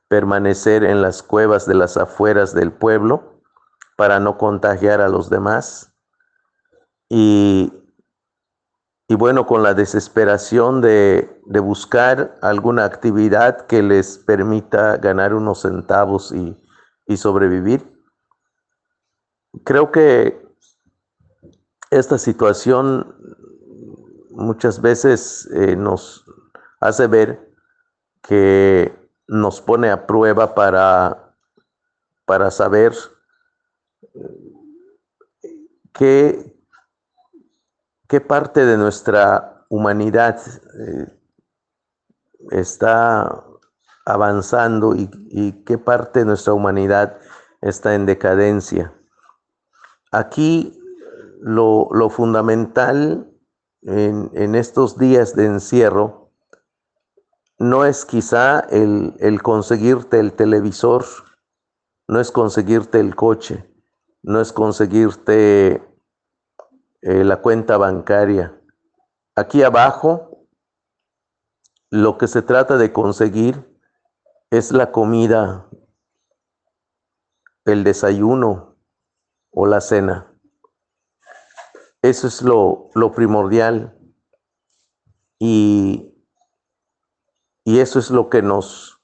permanecer 0.10 0.84
en 0.84 1.02
las 1.02 1.24
cuevas 1.24 1.66
de 1.66 1.74
las 1.74 1.96
afueras 1.96 2.54
del 2.54 2.74
pueblo 2.74 3.42
para 3.96 4.20
no 4.20 4.38
contagiar 4.38 5.00
a 5.00 5.08
los 5.08 5.30
demás. 5.30 5.94
Y, 7.08 7.72
y 9.08 9.16
bueno, 9.16 9.48
con 9.48 9.64
la 9.64 9.74
desesperación 9.74 10.82
de, 10.82 11.42
de, 11.46 11.60
buscar 11.62 12.36
alguna 12.42 12.84
actividad 12.84 13.68
que 13.68 13.82
les 13.82 14.18
permita 14.18 14.98
ganar 14.98 15.34
unos 15.34 15.62
centavos 15.62 16.34
y, 16.34 16.62
y 17.06 17.16
sobrevivir. 17.16 17.90
Creo 19.64 19.94
que 19.94 20.46
esta 21.92 22.18
situación 22.18 23.16
muchas 24.32 24.82
veces 24.82 25.50
eh, 25.54 25.76
nos, 25.76 26.26
hace 26.80 27.08
ver 27.08 27.54
que 28.22 28.94
nos 29.28 29.62
pone 29.62 29.90
a 29.90 30.06
prueba 30.06 30.54
para, 30.54 31.34
para 32.26 32.52
saber 32.52 32.94
qué, 35.94 36.56
qué 38.08 38.22
parte 38.22 38.66
de 38.66 38.78
nuestra 38.78 39.66
humanidad 39.70 40.40
eh, 40.80 41.18
está 42.52 43.44
avanzando 44.06 44.96
y, 44.96 45.08
qué 45.66 45.78
parte 45.78 46.20
de 46.20 46.26
nuestra 46.26 46.54
humanidad 46.54 47.18
está 47.62 47.94
en 47.94 48.06
decadencia. 48.06 48.94
Aquí 50.12 50.80
lo, 51.42 52.10
fundamental 52.10 53.32
en, 53.82 54.32
en 54.34 54.56
estos 54.56 54.98
días 54.98 55.36
de 55.36 55.46
encierro 55.46 56.28
no 57.60 57.86
es 57.86 58.06
quizá 58.06 58.60
el, 58.60 59.42
conseguirte 59.42 60.20
el 60.20 60.34
televisor, 60.34 61.06
no 62.08 62.20
es 62.20 62.32
conseguirte 62.32 63.00
el 63.00 63.16
coche, 63.16 63.66
no 64.22 64.40
es 64.40 64.54
conseguirte 64.54 65.84
eh, 67.02 67.24
la 67.24 67.42
cuenta 67.42 67.78
bancaria. 67.78 68.62
Aquí 69.36 69.64
abajo, 69.64 70.48
lo 71.90 72.18
que 72.18 72.28
se 72.28 72.42
trata 72.42 72.78
de 72.78 72.92
conseguir 72.94 73.80
es 74.52 74.72
la 74.72 74.92
comida, 74.92 75.68
el 77.66 77.84
desayuno 77.84 78.78
o 79.52 79.66
la 79.66 79.82
cena. 79.82 80.37
Eso 82.08 82.28
es 82.28 82.42
lo, 82.42 82.90
lo 82.96 83.12
primordial. 83.12 83.94
Y 85.40 86.08
y 87.68 87.82
eso 87.82 88.00
es 88.00 88.12
lo 88.12 88.30
que 88.30 88.42
nos, 88.42 89.02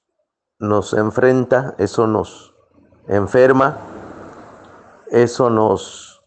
nos 0.58 0.94
enfrenta, 0.94 1.74
eso 1.76 2.06
nos 2.06 2.54
enferma, 3.08 3.76
eso 5.10 5.50
nos 5.50 6.24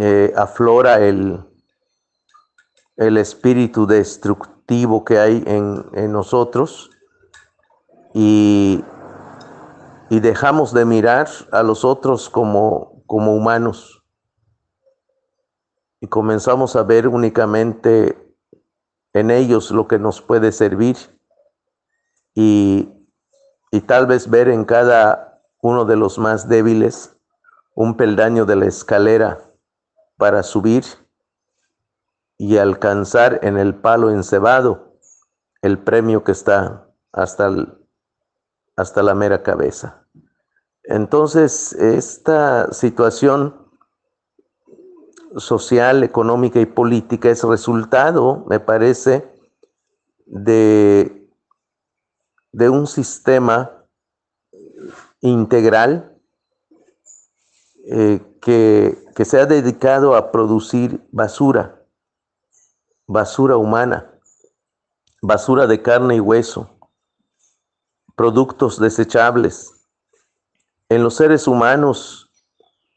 eh, 0.00 0.32
aflora 0.36 0.98
el, 0.98 1.40
el 2.96 3.16
espíritu 3.16 3.86
destructivo 3.86 5.04
que 5.04 5.20
hay 5.20 5.44
en, 5.46 6.10
nosotros 6.10 6.90
y, 8.12 8.84
y, 10.10 10.18
dejamos 10.18 10.72
de 10.72 10.84
mirar 10.84 11.28
a 11.52 11.62
los 11.62 11.84
otros 11.84 12.28
como, 12.28 13.04
como 13.06 13.36
humanos 13.36 13.95
y 16.00 16.08
comenzamos 16.08 16.76
a 16.76 16.82
ver 16.82 17.08
únicamente 17.08 18.16
en 19.12 19.30
ellos 19.30 19.70
lo 19.70 19.88
que 19.88 19.98
nos 19.98 20.20
puede 20.20 20.52
servir 20.52 20.96
y, 22.34 22.92
tal 23.86 24.06
vez 24.06 24.30
ver 24.30 24.48
en 24.48 24.64
cada 24.64 25.42
uno 25.60 25.84
de 25.84 25.96
los 25.96 26.18
más 26.18 26.48
débiles 26.48 27.16
un 27.74 27.96
peldaño 27.96 28.46
de 28.46 28.56
la 28.56 28.66
escalera 28.66 29.38
para 30.16 30.42
subir 30.42 30.84
y 32.38 32.56
alcanzar 32.56 33.40
en 33.42 33.58
el 33.58 33.74
palo 33.74 34.10
encebado 34.10 34.98
el 35.60 35.78
premio 35.78 36.24
que 36.24 36.32
está 36.32 36.88
hasta, 37.12 37.50
hasta 38.76 39.02
la 39.02 39.14
mera 39.14 39.42
cabeza. 39.42 40.06
Entonces, 40.84 41.72
esta 41.74 42.72
situación 42.72 43.65
social, 45.36 46.04
económica 46.04 46.60
y 46.60 46.66
política 46.66 47.30
es 47.30 47.42
resultado, 47.42 48.44
me 48.48 48.60
parece, 48.60 49.28
de, 50.26 51.28
de 52.52 52.68
un 52.68 52.86
sistema 52.86 53.84
integral 55.20 56.16
eh, 57.88 58.20
que, 58.40 58.98
que 59.14 59.24
se 59.24 59.40
ha 59.40 59.46
dedicado 59.46 60.16
a 60.16 60.32
producir 60.32 61.06
basura, 61.12 61.82
basura 63.06 63.56
humana, 63.56 64.10
basura 65.22 65.66
de 65.66 65.82
carne 65.82 66.16
y 66.16 66.20
hueso, 66.20 66.78
productos 68.16 68.80
desechables. 68.80 69.72
En 70.88 71.02
los 71.02 71.16
seres 71.16 71.46
humanos 71.46 72.25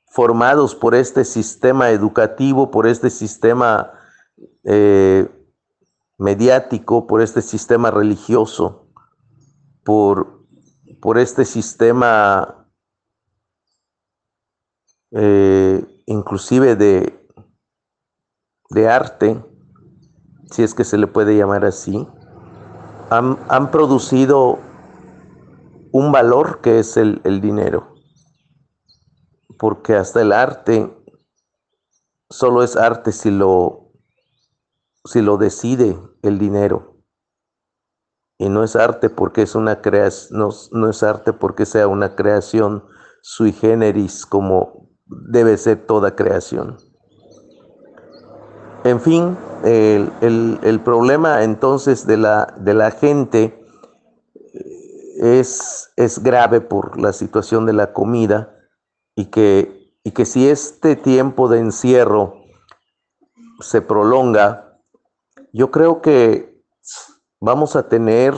formados 0.10 0.74
por 0.76 0.95
este 0.95 1.24
sistema 1.24 1.91
educativo, 1.91 2.72
por 2.72 2.88
este 2.88 3.10
sistema 3.12 3.91
eh, 4.64 5.30
mediático, 6.18 7.05
por 7.05 7.22
este 7.22 7.41
sistema 7.41 7.91
religioso, 7.91 8.88
por, 9.84 10.45
por 10.99 11.20
este 11.20 11.45
sistema 11.45 12.68
eh, 15.12 15.86
inclusive 16.07 16.76
de, 16.76 17.28
de 18.72 18.89
arte, 18.89 19.43
si 20.51 20.64
es 20.64 20.74
que 20.74 20.84
se 20.84 20.97
le 20.97 21.05
puede 21.05 21.38
llamar 21.38 21.66
así, 21.66 22.07
han, 23.12 23.38
han 23.47 23.70
producido 23.70 24.57
un 25.91 26.12
valor 26.12 26.62
que 26.62 26.80
es 26.80 26.97
el, 26.97 27.22
el 27.24 27.41
dinero 27.41 27.99
porque 29.58 29.95
hasta 29.95 30.22
el 30.22 30.32
arte 30.32 30.95
solo 32.30 32.64
es 32.64 32.76
arte 32.76 33.12
si 33.12 33.32
lo, 33.32 33.91
si 35.06 35.22
lo 35.22 35.38
decide 35.38 35.97
el 36.22 36.38
dinero. 36.39 36.95
y 38.38 38.47
no 38.50 38.64
es 38.64 38.76
arte 38.76 39.10
porque 39.10 39.41
es 39.41 39.54
una 39.56 39.82
creación, 39.82 40.39
no, 40.39 40.50
no 40.72 40.89
es 40.89 41.04
arte 41.04 41.34
porque 41.34 41.66
sea 41.66 41.88
una 41.88 42.16
creación 42.16 42.86
sui 43.22 43.52
generis 43.52 44.26
como 44.26 44.89
debe 45.06 45.58
ser 45.58 45.86
toda 45.86 46.16
creación. 46.16 46.78
En 48.84 49.02
fin, 49.02 49.38
el, 49.64 50.12
el- 50.22 50.60
el 50.64 50.80
problema 50.80 51.43
entonces 51.43 52.08
de 52.08 52.18
la, 52.18 52.54
de 52.58 52.74
la 52.74 52.91
gente 52.91 53.60
es, 55.22 55.91
es 55.97 56.20
grave 56.24 56.62
por 56.62 57.00
la 57.00 57.14
situación 57.14 57.66
de 57.66 57.74
la 57.74 57.91
comida 57.93 58.56
y 59.20 59.26
que, 59.26 59.94
y 60.06 60.12
que 60.12 60.26
si 60.26 60.48
este 60.48 60.96
tiempo 60.96 61.50
de 61.50 61.60
encierro 61.60 62.36
se 63.60 63.82
prolonga, 63.82 64.80
yo 65.52 65.72
creo 65.72 66.02
que 66.02 66.64
vamos 67.42 67.76
a 67.76 67.90
tener 67.90 68.34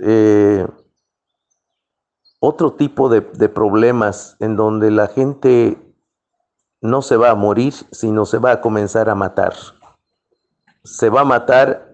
eh, 0.00 0.68
otro 2.38 2.74
tipo 2.74 3.08
de, 3.08 3.22
de 3.22 3.48
problemas 3.48 4.36
en 4.38 4.54
donde 4.54 4.92
la 4.92 5.08
gente 5.08 5.76
no 6.80 7.02
se 7.02 7.16
va 7.16 7.30
a 7.30 7.34
morir, 7.34 7.74
sino 7.90 8.24
se 8.24 8.38
va 8.38 8.52
a 8.52 8.60
comenzar 8.60 9.10
a 9.10 9.16
matar. 9.16 9.54
Se 10.84 11.10
va 11.10 11.22
a 11.22 11.24
matar 11.24 11.92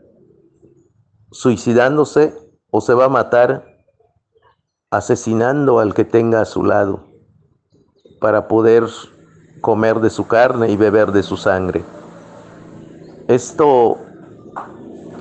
suicidándose 1.30 2.37
o 2.70 2.82
se 2.82 2.93
va 2.93 3.07
a 3.07 3.09
matar 3.09 3.64
asesinando 4.91 5.78
al 5.78 5.95
que 5.95 6.05
tenga 6.05 6.43
a 6.43 6.45
su 6.45 6.62
lado 6.62 7.15
para 8.20 8.48
poder 8.48 8.84
comer 9.60 10.00
de 10.00 10.10
su 10.10 10.26
carne 10.26 10.70
y 10.70 10.76
beber 10.76 11.12
de 11.12 11.22
su 11.22 11.36
sangre. 11.36 11.84
Esto, 13.28 13.98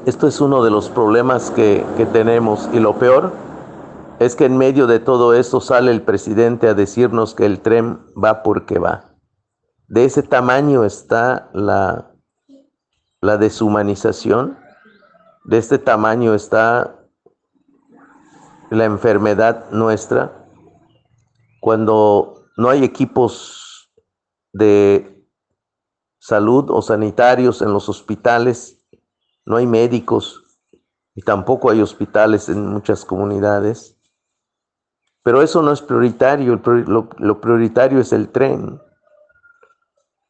esto 0.05 0.27
es 0.27 0.39
uno 0.41 0.63
de 0.63 0.71
los 0.71 0.89
problemas 0.89 1.51
que, 1.51 1.85
que 1.97 2.05
tenemos 2.05 2.69
y 2.73 2.79
lo 2.79 2.97
peor 2.99 3.31
es 4.19 4.35
que 4.35 4.45
en 4.45 4.57
medio 4.57 4.87
de 4.87 4.99
todo 4.99 5.33
esto 5.33 5.59
sale 5.59 5.91
el 5.91 6.01
presidente 6.01 6.67
a 6.67 6.73
decirnos 6.73 7.35
que 7.35 7.45
el 7.45 7.59
tren 7.59 7.99
va 8.21 8.43
porque 8.43 8.79
va. 8.79 9.15
De 9.87 10.05
ese 10.05 10.23
tamaño 10.23 10.83
está 10.83 11.49
la, 11.53 12.11
la 13.21 13.37
deshumanización, 13.37 14.57
de 15.43 15.57
este 15.57 15.77
tamaño 15.77 16.33
está 16.33 16.95
la 18.69 18.85
enfermedad 18.85 19.69
nuestra, 19.71 20.47
cuando 21.59 22.44
no 22.57 22.69
hay 22.69 22.83
equipos 22.83 23.91
de 24.53 25.27
salud 26.19 26.69
o 26.69 26.81
sanitarios 26.81 27.61
en 27.61 27.73
los 27.73 27.89
hospitales, 27.89 28.83
no 29.45 29.57
hay 29.57 29.67
médicos 29.67 30.43
y 31.13 31.21
tampoco 31.21 31.69
hay 31.69 31.81
hospitales 31.81 32.49
en 32.49 32.67
muchas 32.67 33.05
comunidades. 33.05 33.97
Pero 35.23 35.41
eso 35.41 35.61
no 35.61 35.71
es 35.71 35.81
prioritario, 35.81 36.61
lo 37.17 37.41
prioritario 37.41 37.99
es 37.99 38.13
el 38.13 38.29
tren. 38.29 38.79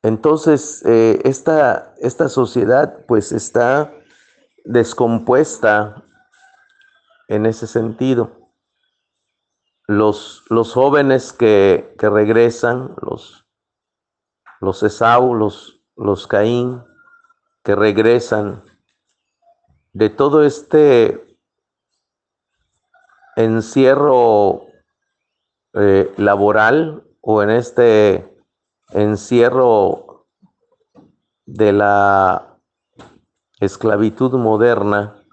Entonces, 0.05 0.83
eh, 0.85 1.19
esta, 1.23 1.95
esta 1.97 2.29
sociedad 2.29 3.05
pues 3.07 3.31
está 3.31 3.91
descompuesta 4.63 6.03
en 7.27 7.47
ese 7.47 7.65
sentido. 7.65 8.44
Los, 9.87 10.43
los 10.49 10.73
jóvenes 10.73 11.31
que, 11.33 11.95
que 11.99 12.09
regresan, 12.09 12.95
los, 13.01 13.45
los 14.59 14.81
Esau, 14.83 15.35
los, 15.35 15.81
los 15.95 16.27
Caín, 16.27 16.83
que 17.63 17.75
regresan 17.75 18.63
de 19.93 20.09
todo 20.09 20.43
este 20.43 21.25
encierro 23.35 24.63
eh, 25.73 26.13
laboral 26.17 27.03
o 27.21 27.43
en 27.43 27.49
este 27.49 28.33
encierro 28.91 30.27
de 31.45 31.73
la 31.73 32.59
esclavitud 33.59 34.33
moderna, 34.33 35.24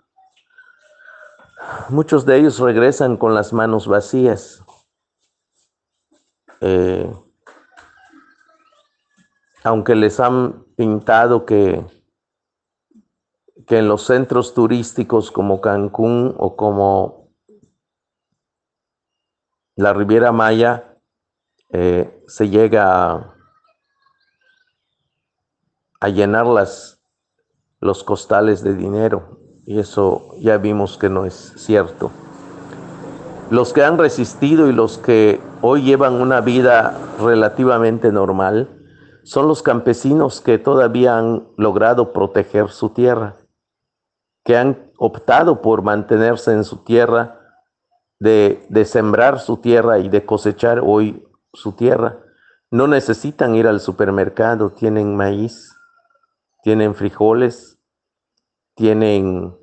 muchos 1.91 2.25
de 2.27 2.39
ellos 2.39 2.59
regresan 2.59 3.17
con 3.17 3.35
las 3.35 3.53
manos 3.53 3.87
vacías. 3.87 4.63
Eh, 6.61 7.13
aunque 9.65 9.95
les 9.95 10.21
han 10.21 10.65
pintado 10.77 11.45
que, 11.45 11.85
que 13.67 13.79
en 13.79 13.89
los 13.89 14.05
centros 14.07 14.55
turísticos 14.55 15.31
como 15.31 15.61
Cancún 15.61 16.35
o 16.39 16.57
como 16.57 17.31
la 19.77 19.93
Riviera 19.93 20.33
Maya 20.33 20.99
eh, 21.71 22.23
se 22.27 22.49
llega 22.49 23.11
a, 23.11 23.37
a 26.01 26.09
llenar 26.09 26.47
las, 26.47 27.03
los 27.81 28.05
costales 28.05 28.63
de 28.63 28.75
dinero 28.75 29.42
y 29.65 29.79
eso 29.79 30.35
ya 30.39 30.59
vimos 30.59 30.99
que 30.99 31.09
no 31.09 31.25
es 31.25 31.55
cierto. 31.57 32.11
Los 33.51 33.73
que 33.73 33.85
han 33.85 33.99
resistido 33.99 34.69
y 34.69 34.73
los 34.73 34.99
que 34.99 35.41
hoy 35.61 35.83
llevan 35.83 36.15
una 36.15 36.41
vida 36.41 36.99
relativamente 37.21 38.11
normal 38.11 38.69
son 39.25 39.47
los 39.47 39.63
campesinos 39.63 40.41
que 40.41 40.59
todavía 40.59 41.19
han 41.19 41.47
logrado 41.57 42.13
proteger 42.13 42.71
su 42.71 42.91
tierra, 42.91 43.37
que 44.45 44.57
han 44.57 44.91
optado 44.99 45.61
por 45.61 45.83
mantenerse 45.83 46.53
en 46.53 46.65
su 46.65 46.79
tierra, 46.79 47.39
de, 48.19 48.65
de 48.69 48.85
sembrar 48.85 49.39
su 49.39 49.59
tierra 49.59 49.99
y 49.99 50.09
de 50.09 50.25
cosechar 50.25 50.81
hoy 50.83 51.27
su 51.53 51.73
tierra. 51.73 52.21
No 52.71 52.87
necesitan 52.87 53.55
ir 53.55 53.69
al 53.69 53.81
supermercado, 53.81 54.71
tienen 54.71 55.15
maíz, 55.15 55.77
tienen 56.63 56.95
frijoles, 56.95 57.72
tienen 58.83 59.57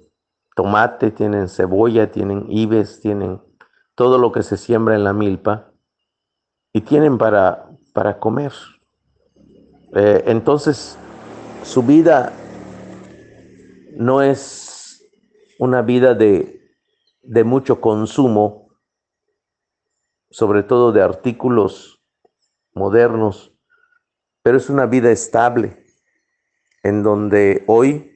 tomate, 0.55 1.11
tienen 1.11 1.49
cebolla, 1.49 2.09
tienen 2.09 2.45
ibes, 2.47 3.01
tienen 3.01 3.41
todo 3.93 4.17
lo 4.17 4.31
que 4.31 4.43
se 4.43 4.55
siembra 4.55 4.95
en 4.95 5.03
la 5.03 5.11
milpa 5.11 5.73
y 6.71 6.79
tienen 6.79 7.17
para, 7.17 7.69
para 7.93 8.17
comer. 8.17 8.53
Eh, 9.93 10.23
entonces, 10.27 10.97
su 11.63 11.83
vida 11.83 12.31
no 13.97 14.21
es 14.21 15.05
una 15.59 15.81
vida 15.81 16.13
de, 16.13 16.61
de 17.21 17.43
mucho 17.43 17.81
consumo, 17.81 18.69
sobre 20.29 20.63
todo 20.63 20.93
de 20.93 21.01
artículos 21.01 22.01
modernos, 22.73 23.53
pero 24.43 24.55
es 24.55 24.69
una 24.69 24.85
vida 24.85 25.11
estable, 25.11 25.83
en 26.83 27.03
donde 27.03 27.65
hoy 27.67 28.08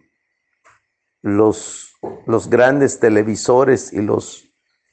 los, 1.24 1.96
los 2.28 2.50
grandes 2.50 3.00
televisores 3.00 3.92
y 3.92 4.02
los, 4.02 4.44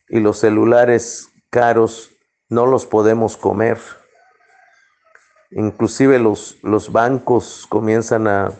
y 0.08 0.20
los 0.20 0.38
celulares 0.38 1.28
caros 1.50 2.12
no 2.48 2.64
los 2.66 2.86
podemos 2.86 3.36
comer. 3.36 3.78
Inclusive 5.50 6.18
los, 6.20 6.56
los 6.62 6.92
bancos 6.92 7.66
comienzan 7.68 8.28
a, 8.28 8.52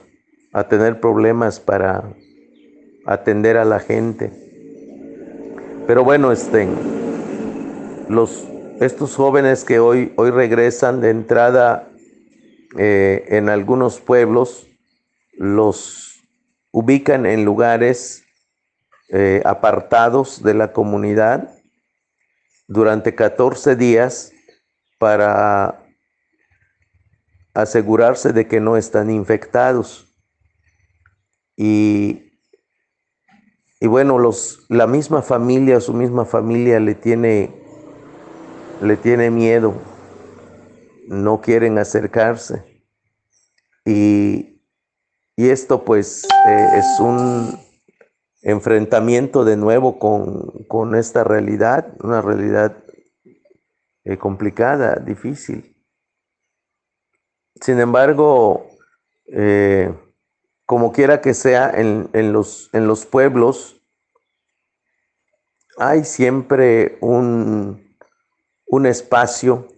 a 0.53 0.69
tener 0.69 1.01
problemas 1.01 1.61
para 1.61 2.13
atender 3.07 3.57
a 3.57 3.65
la 3.65 3.79
gente. 3.79 4.33
Pero 5.87 6.03
bueno, 6.05 6.33
este, 6.33 6.69
los, 8.09 8.47
estos 8.81 9.15
jóvenes 9.15 9.65
que 9.65 9.79
hoy, 9.79 10.13
hoy 10.17 10.31
regresan 10.31 11.01
de 11.01 11.11
entrada 11.11 11.89
eh, 12.77 13.27
en 13.29 13.49
algunos 13.49 14.01
pueblos, 14.01 14.67
los 15.33 16.10
ubican 16.73 17.27
en 17.27 17.45
lugares 17.45 18.25
eh, 19.09 19.43
apartados 19.45 20.43
de 20.43 20.55
la 20.55 20.73
comunidad 20.73 21.51
durante 22.69 23.15
14 23.15 23.75
días 23.75 24.33
para 24.99 25.85
asegurarse 27.55 28.33
de 28.33 28.47
que 28.47 28.61
no 28.61 28.77
están 28.77 29.11
infectados. 29.11 30.07
Y, 31.57 32.39
y 33.81 33.87
bueno, 33.89 34.19
los, 34.19 34.65
la 34.69 34.87
misma 34.87 35.23
familia, 35.23 35.81
su 35.81 35.93
misma 35.93 36.25
familia 36.25 36.79
le 36.79 36.95
tiene, 36.95 37.53
le 38.81 38.97
tiene 38.97 39.31
miedo, 39.31 39.75
no 41.09 41.41
quieren 41.41 41.79
acercarse. 41.79 42.85
Y, 43.85 44.60
y 45.41 45.49
esto 45.49 45.87
pues 45.87 46.25
eh, 46.47 46.69
es 46.75 47.01
un 47.01 47.59
enfrentamiento 48.43 49.43
de 49.43 49.57
nuevo 49.57 49.99
con, 49.99 50.67
con 50.69 50.95
esta 50.95 51.25
realidad, 51.25 51.95
una 52.03 52.21
realidad 52.21 52.77
eh, 54.05 54.19
complicada, 54.19 54.97
difícil. 54.97 55.75
Sin 57.59 57.81
embargo, 57.81 58.67
eh, 59.29 59.95
como 60.67 60.93
quiera 60.93 61.23
que 61.23 61.33
sea, 61.33 61.71
en, 61.71 62.11
en 62.13 62.35
los, 62.35 62.69
en 62.75 62.87
los 62.87 63.07
pueblos 63.07 63.81
hay 65.79 66.05
siempre 66.05 66.99
un, 67.01 67.97
un 68.67 68.85
espacio 68.85 69.69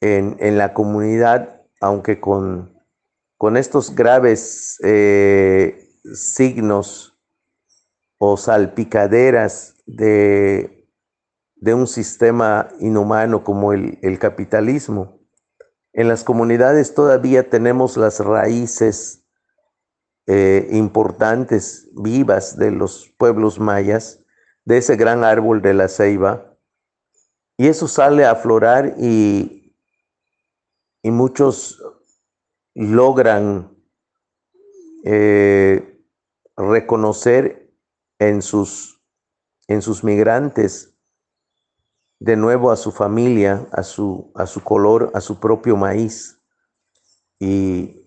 en, 0.00 0.56
la 0.56 0.72
comunidad, 0.72 1.62
aunque 1.80 2.20
con, 2.20 2.71
con 3.42 3.56
estos 3.56 3.92
graves 3.96 4.78
eh, 4.84 5.98
signos 6.14 7.18
o 8.16 8.36
salpicaderas 8.36 9.74
de, 9.84 10.88
de, 11.56 11.74
un 11.74 11.88
sistema 11.88 12.68
inhumano 12.78 13.42
como 13.42 13.72
el, 13.72 14.16
capitalismo. 14.20 15.18
En 15.92 16.06
las 16.06 16.22
comunidades 16.22 16.94
todavía 16.94 17.50
tenemos 17.50 17.96
las 17.96 18.20
raíces 18.20 19.24
eh, 20.28 20.68
importantes, 20.70 21.88
vivas 21.96 22.56
de 22.56 22.70
los 22.70 23.12
pueblos 23.18 23.58
mayas, 23.58 24.20
de 24.64 24.78
ese 24.78 24.94
gran 24.94 25.24
árbol 25.24 25.62
de 25.62 25.74
la 25.74 25.88
ceiba. 25.88 26.56
Y 27.56 27.66
eso 27.66 27.88
sale 27.88 28.24
a 28.24 28.30
aflorar 28.30 28.94
y, 29.00 29.74
y 31.02 31.10
muchos 31.10 31.81
logran 32.74 33.76
eh, 35.04 36.00
reconocer 36.56 37.72
en 38.18 38.42
sus, 38.42 39.00
en 39.68 39.82
sus 39.82 40.04
migrantes 40.04 40.96
de 42.18 42.36
nuevo 42.36 42.70
a 42.70 42.76
su 42.76 42.92
familia, 42.92 43.66
a 43.72 43.82
su, 43.82 44.30
a 44.34 44.46
su 44.46 44.62
color, 44.62 45.10
a 45.14 45.20
su 45.20 45.40
propio 45.40 45.76
maíz. 45.76 46.38
Y, 47.40 48.02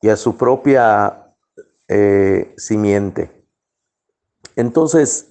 y 0.00 0.08
a 0.08 0.16
su 0.16 0.36
propia 0.36 1.34
eh, 1.88 2.54
simiente. 2.56 3.44
Entonces, 4.54 5.30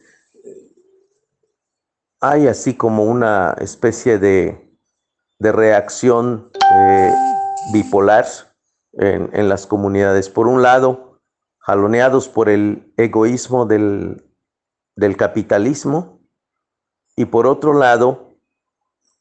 hay 2.20 2.48
así 2.48 2.76
como 2.76 3.06
una 3.06 3.56
especie 3.60 4.18
de, 4.18 4.62
reacción 5.40 6.50
eh, 6.54 7.14
bipolar 7.72 8.26
en, 8.93 9.49
las 9.49 9.68
comunidades. 9.68 10.30
Por 10.30 10.47
un 10.47 10.61
lado, 10.61 11.22
jaloneados 11.59 12.30
por 12.30 12.49
el 12.49 12.93
egoísmo 12.97 13.66
del, 13.66 14.24
del 14.95 15.18
capitalismo 15.18 16.22
y 17.16 17.26
por 17.26 17.47
otro 17.47 17.74
lado, 17.74 18.38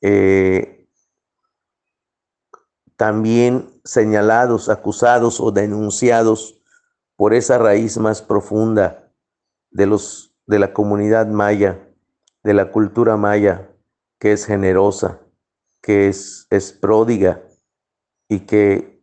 eh, 0.01 0.88
también 2.97 3.70
señalados, 3.84 4.68
acusados 4.68 5.40
o 5.40 5.51
denunciados 5.51 6.61
por 7.16 7.34
esa 7.34 7.59
raíz 7.59 7.99
más 7.99 8.22
profunda 8.22 9.12
de, 9.70 9.86
los, 9.86 10.34
de 10.47 10.59
la 10.59 10.72
comunidad 10.72 11.26
maya, 11.26 11.88
de 12.42 12.55
la 12.55 12.70
cultura 12.70 13.16
maya, 13.16 13.70
que 14.18 14.32
es 14.32 14.47
generosa, 14.47 15.20
que 15.80 16.09
es, 16.09 16.47
es 16.51 16.72
pródiga 16.72 17.42
y 18.29 18.41
que, 18.41 19.03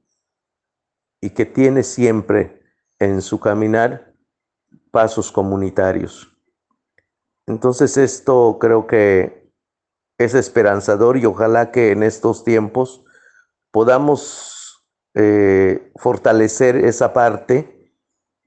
y 1.22 1.32
que 1.32 1.46
tiene 1.46 1.84
siempre 1.84 2.62
en 3.00 3.22
su 3.22 3.40
caminar 3.40 4.14
pasos 4.92 5.32
comunitarios. 5.32 6.28
Entonces 7.48 7.98
esto 7.98 8.58
creo 8.60 8.88
que 8.88 9.52
es 10.18 10.34
esperanzador 10.36 11.18
y 11.18 11.26
ojalá 11.26 11.72
que 11.72 11.92
en 11.92 12.04
estos 12.04 12.44
tiempos 12.44 13.04
podamos 13.72 14.86
eh, 15.14 15.92
fortalecer 15.96 16.76
esa 16.76 17.14
parte 17.14 17.94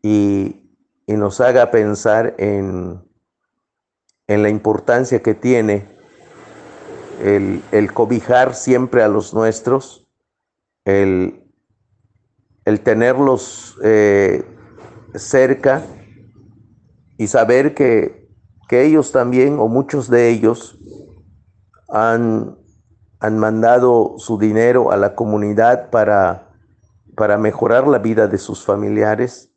y, 0.03 0.61
nos 1.07 1.41
haga 1.41 1.71
pensar 1.71 2.35
en, 2.39 3.05
en, 4.27 4.43
la 4.43 4.49
importancia 4.49 5.23
que 5.23 5.35
tiene 5.35 5.87
el, 7.21 7.93
cobijar 7.93 8.55
siempre 8.55 9.03
a 9.03 9.09
los 9.09 9.35
nuestros, 9.35 10.04
el, 10.85 11.43
el 12.65 12.81
tenerlos 12.81 13.79
eh, 13.83 14.45
cerca 15.15 15.83
y 17.19 17.27
saber 17.27 17.75
que, 17.75 18.29
que 18.69 18.85
ellos 18.85 19.13
también, 19.13 19.59
o 19.59 19.69
muchos 19.69 20.11
de 20.11 20.31
ellos, 20.31 20.79
han, 21.89 22.59
han 23.21 23.39
mandado 23.39 24.15
su 24.19 24.39
dinero 24.39 24.91
a 24.91 24.97
la 24.97 25.15
comunidad 25.15 25.91
para 25.91 26.45
para 27.15 27.39
mejorar 27.39 27.87
la 27.87 27.99
vida 27.99 28.27
de 28.27 28.39
sus 28.39 28.65
familiares. 28.65 29.51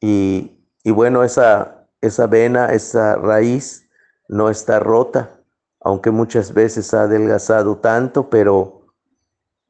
Y, 0.00 0.60
bueno, 0.84 1.24
esa, 1.24 1.88
esa 2.00 2.26
vena, 2.26 2.72
esa 2.72 3.16
raíz 3.16 3.88
no 4.28 4.50
está 4.50 4.80
rota, 4.80 5.40
aunque 5.80 6.10
muchas 6.10 6.52
veces 6.52 6.92
ha 6.94 7.02
adelgazado 7.02 7.78
tanto, 7.78 8.28
pero, 8.28 8.83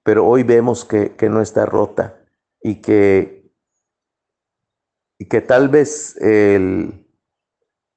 pero 0.04 0.24
hoy 0.24 0.44
vemos 0.44 0.84
que, 0.84 1.16
no 1.28 1.40
está 1.40 1.66
rota 1.66 2.24
y 2.62 2.80
que, 2.80 3.50
y 5.18 5.26
que 5.26 5.40
tal 5.40 5.68
vez 5.68 6.16
el, 6.18 7.08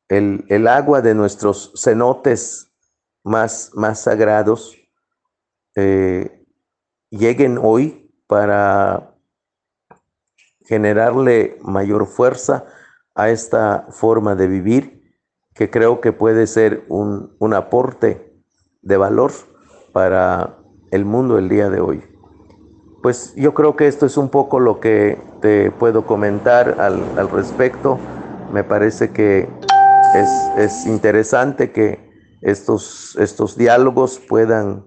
el, 0.09 0.67
agua 0.67 1.01
de 1.01 1.13
nuestros 1.13 1.73
cenotes 1.75 2.71
más, 3.23 3.71
más 3.75 4.01
sagrados 4.01 4.75
eh, 5.75 6.43
lleguen 7.11 7.59
hoy 7.61 8.11
para 8.25 9.13
generarle 10.65 11.57
mayor 11.61 12.07
fuerza 12.07 12.65
a 13.15 13.29
esta 13.29 13.87
forma 13.91 14.35
de 14.35 14.47
vivir 14.47 14.97
que 15.57 15.71
creo 15.71 16.01
que 16.01 16.13
puede 16.13 16.45
ser 16.45 16.85
un, 16.87 17.53
aporte 17.53 18.43
de 18.83 18.97
valor 18.97 19.31
para 19.91 20.56
el 20.91 21.05
mundo 21.05 21.37
el 21.37 21.49
día 21.49 21.69
de 21.69 21.81
hoy. 21.81 22.03
Pues 23.01 23.33
yo 23.35 23.53
creo 23.53 23.75
que 23.75 23.87
esto 23.87 24.05
es 24.05 24.17
un 24.17 24.29
poco 24.29 24.59
lo 24.59 24.79
que 24.79 25.21
te 25.41 25.71
puedo 25.71 26.05
comentar 26.05 26.81
al, 26.81 27.29
respecto. 27.29 27.99
Me 28.51 28.63
parece 28.63 29.11
que 29.11 29.47
es, 30.57 30.85
interesante 30.85 31.71
que 31.71 31.99
estos, 32.41 33.15
estos 33.17 33.57
diálogos 33.57 34.19
puedan, 34.19 34.85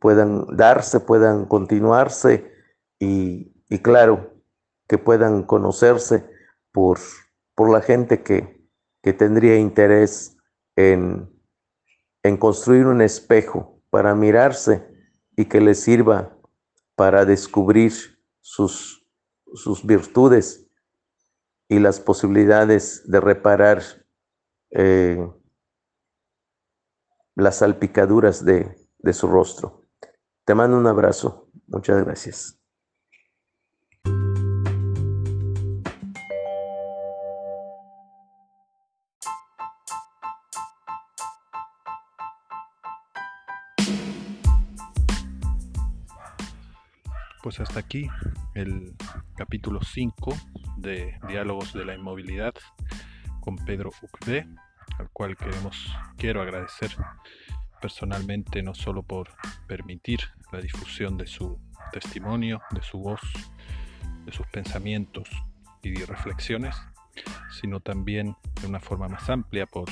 puedan 0.00 0.46
darse, 0.56 1.00
puedan 1.00 1.46
continuarse 1.46 2.52
y, 2.98 3.50
claro, 3.82 4.34
que 4.86 4.98
puedan 4.98 5.42
conocerse 5.42 6.24
por, 6.70 6.98
por 7.54 7.70
la 7.70 7.80
gente 7.80 8.22
que, 8.22 8.62
que 9.02 9.12
tendría 9.12 9.56
interés 9.56 10.36
en, 10.76 11.28
en 12.22 12.36
construir 12.36 12.86
un 12.86 13.00
espejo 13.00 13.80
para 13.90 14.14
mirarse 14.14 14.91
y 15.36 15.46
que 15.46 15.60
les 15.60 15.80
sirva 15.80 16.36
para 16.94 17.24
descubrir 17.24 17.92
sus, 18.40 19.06
sus 19.54 19.84
virtudes 19.86 20.66
y 21.68 21.78
las 21.78 22.00
posibilidades 22.00 23.02
de 23.10 23.20
reparar 23.20 23.82
eh, 24.70 25.26
las 27.34 27.58
salpicaduras 27.58 28.44
de, 28.44 28.76
de 28.98 29.12
su 29.12 29.26
rostro. 29.26 29.82
Te 30.44 30.54
mando 30.54 30.76
un 30.76 30.86
abrazo. 30.86 31.48
Muchas 31.66 32.04
gracias. 32.04 32.61
Pues 47.42 47.58
hasta 47.58 47.80
aquí 47.80 48.08
el 48.54 48.94
capítulo 49.34 49.80
5 49.82 50.32
de 50.76 51.18
Diálogos 51.26 51.72
de 51.72 51.84
la 51.84 51.96
Inmovilidad 51.96 52.54
con 53.40 53.56
Pedro 53.56 53.90
Ucbe, 54.00 54.46
al 54.96 55.10
cual 55.10 55.36
queremos, 55.36 55.92
quiero 56.16 56.40
agradecer 56.40 56.92
personalmente 57.80 58.62
no 58.62 58.74
solo 58.74 59.02
por 59.02 59.30
permitir 59.66 60.20
la 60.52 60.60
difusión 60.60 61.18
de 61.18 61.26
su 61.26 61.58
testimonio, 61.90 62.62
de 62.70 62.82
su 62.82 62.98
voz, 62.98 63.20
de 64.24 64.30
sus 64.30 64.46
pensamientos 64.46 65.28
y 65.82 65.96
reflexiones, 66.04 66.76
sino 67.60 67.80
también 67.80 68.36
de 68.60 68.68
una 68.68 68.78
forma 68.78 69.08
más 69.08 69.28
amplia 69.28 69.66
por 69.66 69.88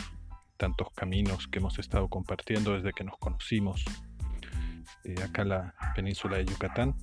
tantos 0.57 0.87
caminos 0.95 1.49
que 1.49 1.59
hemos 1.59 1.81
estado 1.81 2.07
compartiendo 2.07 2.75
desde 2.75 2.93
que 2.93 3.03
nos 3.03 3.19
conocimos 3.19 3.85
eh, 5.03 5.17
acá 5.21 5.43
en 5.43 5.49
la 5.49 5.75
península 5.97 6.37
de 6.37 6.45
Yucatán 6.45 6.95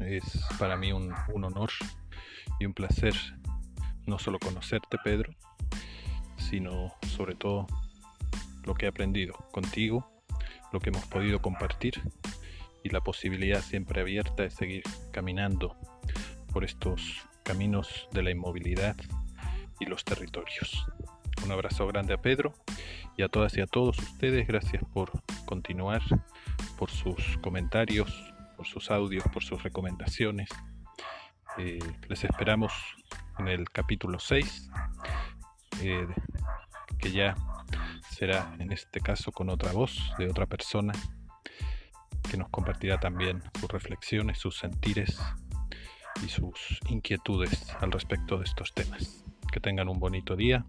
es 0.00 0.44
para 0.58 0.76
mí 0.76 0.92
un, 0.92 1.12
honor 1.32 1.70
y 2.58 2.66
un 2.66 2.74
placer 2.74 3.14
no 4.06 4.18
solo 4.18 4.38
conocerte, 4.38 4.98
Pedro, 5.02 5.32
sino 6.36 6.92
sobre 7.08 7.34
todo 7.34 7.66
lo 8.64 8.74
que 8.74 8.86
he 8.86 8.88
aprendido 8.88 9.34
contigo, 9.52 10.10
lo 10.72 10.80
que 10.80 10.90
hemos 10.90 11.06
podido 11.06 11.40
compartir 11.40 12.00
y 12.82 12.88
la 12.90 13.00
posibilidad 13.00 13.60
siempre 13.60 14.00
abierta 14.00 14.42
de 14.42 14.50
seguir 14.50 14.82
caminando 15.12 15.76
por 16.52 16.64
estos 16.64 17.26
caminos 17.42 18.08
de 18.12 18.22
la 18.22 18.30
inmovilidad 18.30 18.96
y 19.80 19.86
los 19.86 20.04
territorios. 20.04 20.86
Un 21.44 21.50
abrazo 21.50 21.86
grande 21.86 22.14
a 22.14 22.20
Pedro 22.20 22.54
y 23.16 23.22
a 23.22 23.28
todas 23.28 23.56
y 23.56 23.60
a 23.60 23.66
todos 23.66 23.98
ustedes. 23.98 24.46
Gracias 24.46 24.82
por 24.92 25.10
continuar, 25.44 26.02
por 26.78 26.90
sus 26.90 27.38
comentarios, 27.38 28.31
por 28.62 28.68
sus 28.68 28.92
audios, 28.92 29.24
por 29.32 29.42
sus 29.42 29.60
recomendaciones. 29.60 30.48
Eh, 31.58 31.80
les 32.08 32.22
esperamos 32.22 32.72
en 33.40 33.48
el 33.48 33.68
capítulo 33.68 34.20
6, 34.20 34.70
eh, 35.80 36.06
que 36.96 37.10
ya 37.10 37.34
será 38.08 38.54
en 38.60 38.70
este 38.70 39.00
caso 39.00 39.32
con 39.32 39.50
otra 39.50 39.72
voz 39.72 40.12
de 40.16 40.30
otra 40.30 40.46
persona 40.46 40.92
que 42.30 42.36
nos 42.36 42.50
compartirá 42.50 43.00
también 43.00 43.42
sus 43.58 43.68
reflexiones, 43.68 44.38
sus 44.38 44.56
sentires 44.58 45.20
y 46.24 46.28
sus 46.28 46.78
inquietudes 46.88 47.74
al 47.80 47.90
respecto 47.90 48.38
de 48.38 48.44
estos 48.44 48.72
temas. 48.74 49.24
Que 49.52 49.58
tengan 49.58 49.88
un 49.88 49.98
bonito 49.98 50.36
día, 50.36 50.64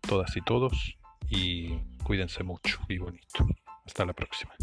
todas 0.00 0.34
y 0.34 0.40
todos, 0.40 0.96
y 1.28 1.76
cuídense 2.04 2.42
mucho 2.42 2.78
y 2.88 2.96
bonito. 2.96 3.46
Hasta 3.84 4.06
la 4.06 4.14
próxima. 4.14 4.54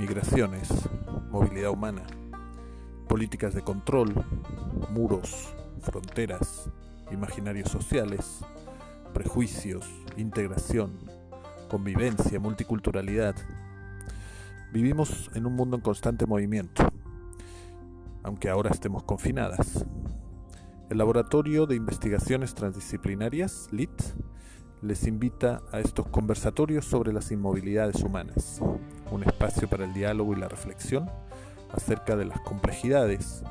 Migraciones, 0.00 0.70
movilidad 1.30 1.72
humana, 1.72 2.00
políticas 3.06 3.52
de 3.52 3.60
control, 3.60 4.14
muros, 4.88 5.54
fronteras, 5.82 6.70
imaginarios 7.12 7.68
sociales, 7.68 8.40
prejuicios, 9.12 9.86
integración, 10.16 10.98
convivencia, 11.68 12.40
multiculturalidad. 12.40 13.34
Vivimos 14.72 15.30
en 15.34 15.44
un 15.44 15.54
mundo 15.54 15.76
en 15.76 15.82
constante 15.82 16.24
movimiento, 16.24 16.82
aunque 18.22 18.48
ahora 18.48 18.70
estemos 18.70 19.02
confinadas. 19.02 19.84
El 20.88 20.96
Laboratorio 20.96 21.66
de 21.66 21.76
Investigaciones 21.76 22.54
Transdisciplinarias, 22.54 23.68
LIT, 23.70 24.00
les 24.80 25.06
invita 25.06 25.60
a 25.72 25.80
estos 25.80 26.08
conversatorios 26.08 26.86
sobre 26.86 27.12
las 27.12 27.30
inmovilidades 27.30 28.02
humanas, 28.02 28.62
un 29.10 29.22
espacio 29.24 29.68
para 29.68 29.84
el 29.84 29.92
diálogo 29.92 30.32
y 30.32 30.36
la 30.36 30.48
reflexión 30.48 31.10
acerca 31.72 32.16
de 32.16 32.24
las 32.24 32.40
complejidades 32.40 33.42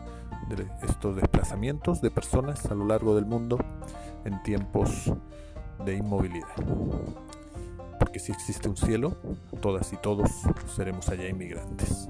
de 0.49 0.67
estos 0.81 1.15
desplazamientos 1.15 2.01
de 2.01 2.11
personas 2.11 2.65
a 2.65 2.75
lo 2.75 2.85
largo 2.85 3.15
del 3.15 3.25
mundo 3.25 3.59
en 4.25 4.41
tiempos 4.43 5.11
de 5.85 5.95
inmovilidad. 5.95 6.55
Porque 7.99 8.19
si 8.19 8.31
existe 8.31 8.67
un 8.67 8.77
cielo, 8.77 9.17
todas 9.61 9.93
y 9.93 9.97
todos 9.97 10.29
seremos 10.75 11.09
allá 11.09 11.27
inmigrantes. 11.27 12.07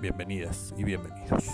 Bienvenidas 0.00 0.74
y 0.76 0.84
bienvenidos. 0.84 1.44